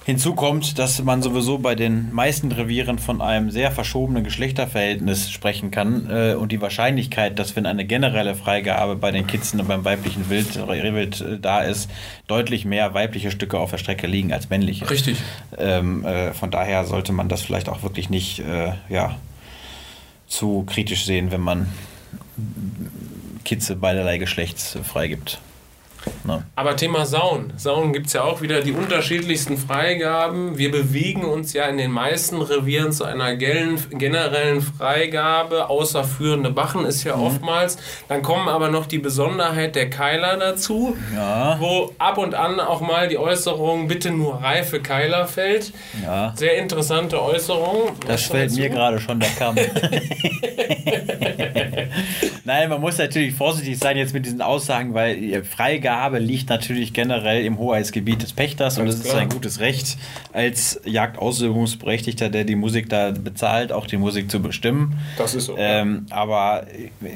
[0.07, 5.69] Hinzu kommt, dass man sowieso bei den meisten Revieren von einem sehr verschobenen Geschlechterverhältnis sprechen
[5.69, 9.83] kann äh, und die Wahrscheinlichkeit, dass wenn eine generelle Freigabe bei den Kitzen und beim
[9.83, 11.89] weiblichen Wild, Rehwild äh, da ist,
[12.27, 14.89] deutlich mehr weibliche Stücke auf der Strecke liegen als männliche.
[14.89, 15.17] Richtig.
[15.57, 19.17] Ähm, äh, von daher sollte man das vielleicht auch wirklich nicht äh, ja,
[20.29, 21.67] zu kritisch sehen, wenn man
[23.43, 25.41] Kitze beiderlei Geschlechts freigibt.
[26.23, 26.43] Ne?
[26.55, 27.53] Aber Thema Sauen.
[27.57, 30.57] Sauen gibt es ja auch wieder die unterschiedlichsten Freigaben.
[30.57, 36.85] Wir bewegen uns ja in den meisten Revieren zu einer generellen Freigabe, außer führende Bachen
[36.85, 37.23] ist ja mhm.
[37.23, 37.77] oftmals.
[38.07, 41.57] Dann kommen aber noch die Besonderheit der Keiler dazu, ja.
[41.59, 45.73] wo ab und an auch mal die Äußerung bitte nur reife Keiler fällt.
[46.03, 46.33] Ja.
[46.35, 47.91] Sehr interessante Äußerung.
[48.05, 49.55] Das fällt mir gerade schon der Kamm.
[52.45, 57.43] Nein, man muss natürlich vorsichtig sein jetzt mit diesen Aussagen, weil Freigabe liegt natürlich generell
[57.43, 59.97] im Hoheitsgebiet des Pächters und es ist ein gutes Recht
[60.33, 64.99] als Jagdausübungsberechtigter, der die Musik da bezahlt, auch die Musik zu bestimmen.
[65.17, 65.55] Das ist so.
[65.57, 66.67] Ähm, aber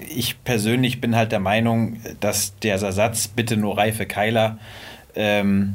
[0.10, 4.58] ich persönlich bin halt der Meinung, dass dieser Satz, bitte nur reife Keiler,
[5.16, 5.74] ähm,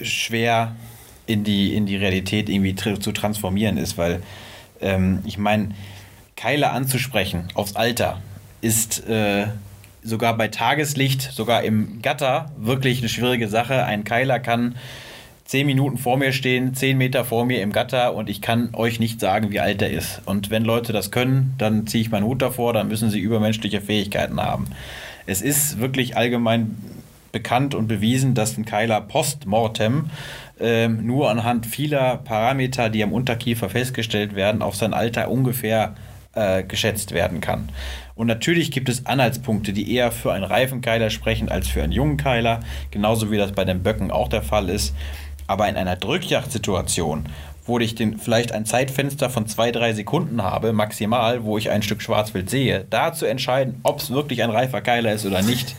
[0.00, 0.76] schwer
[1.26, 4.22] in die, in die Realität irgendwie zu transformieren ist, weil
[4.80, 5.70] ähm, ich meine,
[6.36, 8.22] Keile anzusprechen aufs Alter
[8.60, 9.48] ist äh,
[10.02, 13.84] sogar bei Tageslicht, sogar im Gatter wirklich eine schwierige Sache.
[13.84, 14.76] Ein Keiler kann
[15.44, 19.00] zehn Minuten vor mir stehen, zehn Meter vor mir im Gatter und ich kann euch
[19.00, 20.20] nicht sagen, wie alt er ist.
[20.26, 23.80] Und wenn Leute das können, dann ziehe ich meinen Hut davor, dann müssen sie übermenschliche
[23.80, 24.66] Fähigkeiten haben.
[25.26, 26.76] Es ist wirklich allgemein
[27.32, 30.10] bekannt und bewiesen, dass ein Keiler postmortem
[30.60, 35.94] äh, nur anhand vieler Parameter, die am Unterkiefer festgestellt werden, auf sein Alter ungefähr
[36.34, 37.70] äh, geschätzt werden kann.
[38.18, 41.92] Und natürlich gibt es Anhaltspunkte, die eher für einen reifen Keiler sprechen als für einen
[41.92, 42.58] jungen Keiler,
[42.90, 44.92] genauso wie das bei den Böcken auch der Fall ist.
[45.46, 47.26] Aber in einer Drückjagdsituation,
[47.64, 51.82] wo ich den, vielleicht ein Zeitfenster von zwei, drei Sekunden habe, maximal, wo ich ein
[51.82, 55.76] Stück Schwarzwild sehe, da zu entscheiden, ob es wirklich ein reifer Keiler ist oder nicht,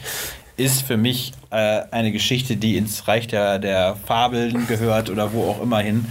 [0.55, 5.43] ist für mich äh, eine Geschichte, die ins Reich der, der Fabeln gehört oder wo
[5.49, 6.05] auch immer hin.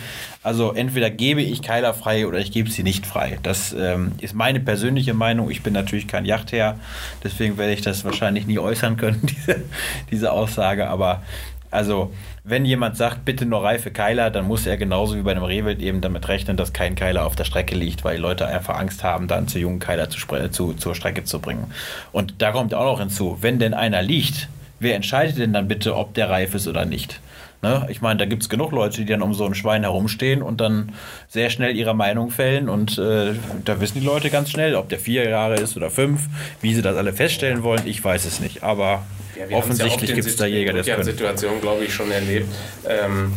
[0.49, 3.39] Also entweder gebe ich Keiler frei oder ich gebe sie nicht frei.
[3.43, 5.51] Das ähm, ist meine persönliche Meinung.
[5.51, 6.79] Ich bin natürlich kein Yachtherr,
[7.23, 9.63] deswegen werde ich das wahrscheinlich nie äußern können, diese,
[10.11, 10.89] diese Aussage.
[10.89, 11.23] Aber
[11.71, 15.45] also, wenn jemand sagt, bitte nur reife Keiler, dann muss er genauso wie bei einem
[15.45, 19.05] Rehwild eben damit rechnen, dass kein Keiler auf der Strecke liegt, weil Leute einfach Angst
[19.05, 20.19] haben, dann zu jungen Keiler zu,
[20.49, 21.75] zu, zur Strecke zu bringen.
[22.11, 24.49] Und da kommt auch noch hinzu, wenn denn einer liegt,
[24.81, 27.21] wer entscheidet denn dann bitte, ob der reif ist oder nicht?
[27.61, 27.87] Ne?
[27.91, 30.61] Ich meine, da gibt es genug Leute, die dann um so ein Schwein herumstehen und
[30.61, 30.93] dann
[31.27, 32.69] sehr schnell ihre Meinung fällen.
[32.69, 33.35] Und äh,
[33.65, 36.29] da wissen die Leute ganz schnell, ob der vier Jahre ist oder fünf.
[36.61, 38.63] Wie sie das alle feststellen wollen, ich weiß es nicht.
[38.63, 39.05] Aber
[39.37, 41.03] ja, offensichtlich ja gibt es da Jäger, der es können.
[41.03, 42.49] Situation, glaube ich, schon erlebt.
[42.89, 43.33] Ähm,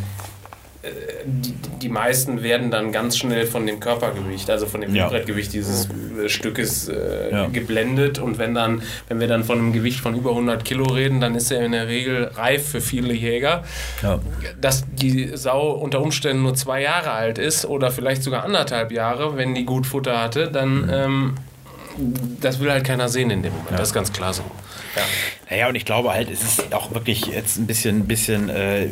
[1.25, 5.09] die, die, meisten werden dann ganz schnell von dem Körpergewicht, also von dem ja.
[5.09, 7.47] dieses äh, Stückes äh, ja.
[7.47, 11.21] geblendet und wenn dann, wenn wir dann von einem Gewicht von über 100 Kilo reden,
[11.21, 13.63] dann ist er in der Regel reif für viele Jäger.
[14.01, 14.19] Ja.
[14.59, 19.37] Dass die Sau unter Umständen nur zwei Jahre alt ist oder vielleicht sogar anderthalb Jahre,
[19.37, 20.89] wenn die gut Futter hatte, dann mhm.
[20.91, 21.33] ähm,
[22.39, 23.71] das will halt keiner sehen in dem Moment.
[23.71, 24.43] Das ist ganz klar so.
[24.95, 25.01] Ja.
[25.49, 28.87] Naja, und ich glaube halt, es ist auch wirklich jetzt ein bisschen, bisschen äh,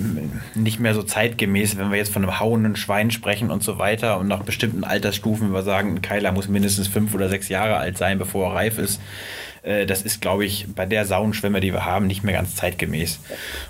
[0.55, 4.17] nicht mehr so zeitgemäß, wenn wir jetzt von einem hauenden Schwein sprechen und so weiter
[4.17, 7.77] und nach bestimmten Altersstufen, wenn wir sagen, ein Keiler muss mindestens fünf oder sechs Jahre
[7.77, 8.99] alt sein, bevor er reif ist.
[9.63, 13.19] Äh, das ist, glaube ich, bei der Sauenschwemme, die wir haben, nicht mehr ganz zeitgemäß.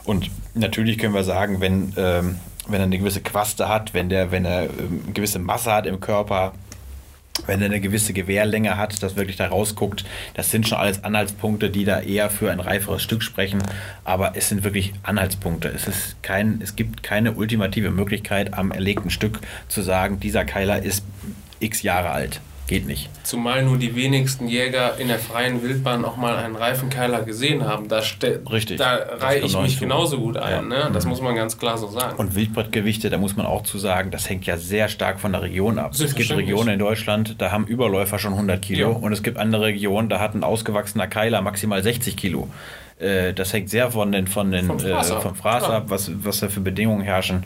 [0.03, 2.37] Und natürlich können wir sagen, wenn, ähm,
[2.67, 5.85] wenn er eine gewisse Quaste hat, wenn, der, wenn er ähm, eine gewisse Masse hat
[5.85, 6.53] im Körper,
[7.47, 11.69] wenn er eine gewisse Gewehrlänge hat, das wirklich da rausguckt, das sind schon alles Anhaltspunkte,
[11.69, 13.61] die da eher für ein reiferes Stück sprechen.
[14.03, 15.69] Aber es sind wirklich Anhaltspunkte.
[15.69, 20.81] Es, ist kein, es gibt keine ultimative Möglichkeit, am erlegten Stück zu sagen, dieser Keiler
[20.81, 21.03] ist
[21.59, 22.41] x Jahre alt.
[22.69, 23.09] Geht nicht.
[23.23, 27.87] Zumal nur die wenigsten Jäger in der freien Wildbahn auch mal einen Reifenkeiler gesehen haben.
[27.87, 28.03] Da,
[28.51, 28.77] Richtig.
[28.77, 30.51] da reihe ich mich genauso gut ein.
[30.51, 30.61] Ja.
[30.61, 30.91] Ne?
[30.93, 31.09] Das mhm.
[31.09, 32.17] muss man ganz klar so sagen.
[32.17, 35.41] Und Wildbrettgewichte, da muss man auch zu sagen, das hängt ja sehr stark von der
[35.41, 35.93] Region ab.
[35.93, 38.91] Es gibt Regionen in Deutschland, da haben Überläufer schon 100 Kilo.
[38.91, 38.97] Ja.
[38.97, 42.49] Und es gibt andere Regionen, da hat ein ausgewachsener Keiler maximal 60 Kilo.
[42.99, 46.11] Äh, das hängt sehr von den, von den, vom Fraß, äh, vom Fraß ab, was,
[46.23, 47.45] was da für Bedingungen herrschen.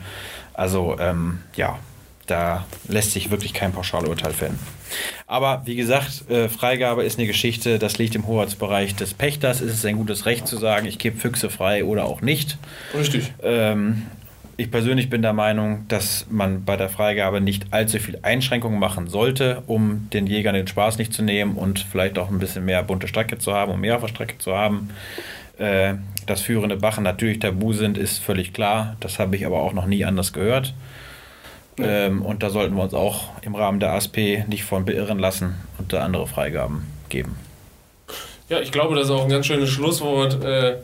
[0.53, 1.79] Also, ähm, ja,
[2.33, 4.57] da lässt sich wirklich kein Pauschalurteil fällen.
[5.27, 9.61] Aber wie gesagt, äh, Freigabe ist eine Geschichte, das liegt im Hoheitsbereich des Pächters.
[9.61, 12.57] Es ist ein gutes Recht zu sagen, ich gebe Füchse frei oder auch nicht.
[12.97, 13.31] Richtig.
[13.43, 14.07] Ähm,
[14.57, 19.07] ich persönlich bin der Meinung, dass man bei der Freigabe nicht allzu viel Einschränkungen machen
[19.07, 22.81] sollte, um den Jägern den Spaß nicht zu nehmen und vielleicht auch ein bisschen mehr
[22.81, 24.89] bunte Strecke zu haben und mehr auf der Strecke zu haben.
[25.59, 28.95] Äh, dass führende Bachen natürlich tabu sind, ist völlig klar.
[29.01, 30.73] Das habe ich aber auch noch nie anders gehört.
[31.77, 35.55] Ähm, und da sollten wir uns auch im Rahmen der ASP nicht von beirren lassen
[35.77, 37.35] und da andere Freigaben geben.
[38.49, 40.75] Ja, ich glaube, das ist auch ein ganz schönes Schlusswort, äh,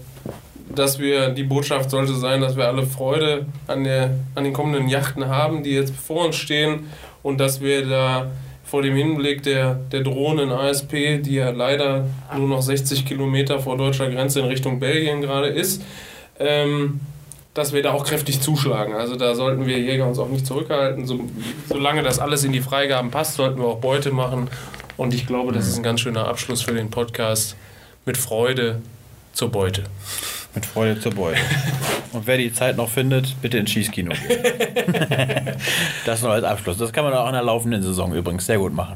[0.73, 4.87] dass wir, die Botschaft sollte sein, dass wir alle Freude an, der, an den kommenden
[4.87, 6.87] Yachten haben, die jetzt vor uns stehen
[7.23, 8.31] und dass wir da
[8.63, 12.05] vor dem Hinblick der, der drohenden ASP, die ja leider
[12.37, 15.81] nur noch 60 Kilometer vor deutscher Grenze in Richtung Belgien gerade ist,
[16.39, 16.99] ähm,
[17.53, 18.93] dass wir da auch kräftig zuschlagen.
[18.93, 21.05] Also da sollten wir Jäger uns auch nicht zurückhalten.
[21.05, 21.19] So,
[21.67, 24.49] solange das alles in die Freigaben passt, sollten wir auch Beute machen.
[24.97, 27.55] Und ich glaube, das ist ein ganz schöner Abschluss für den Podcast.
[28.05, 28.81] Mit Freude
[29.33, 29.83] zur Beute.
[30.55, 31.39] Mit Freude zur Beute.
[32.11, 34.43] Und wer die Zeit noch findet, bitte ins Schießkino gehen.
[36.05, 36.77] das noch als Abschluss.
[36.77, 38.95] Das kann man auch in der laufenden Saison übrigens sehr gut machen.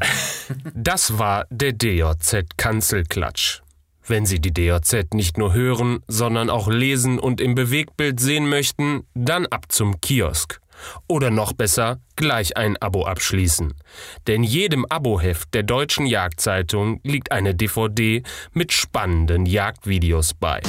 [0.73, 3.62] Das war der DJZ Kanzelklatsch.
[4.05, 9.07] Wenn Sie die DJZ nicht nur hören, sondern auch lesen und im Bewegtbild sehen möchten,
[9.13, 10.59] dann ab zum Kiosk.
[11.07, 13.73] Oder noch besser, gleich ein Abo abschließen.
[14.27, 20.61] Denn jedem Aboheft der Deutschen Jagdzeitung liegt eine DVD mit spannenden Jagdvideos bei.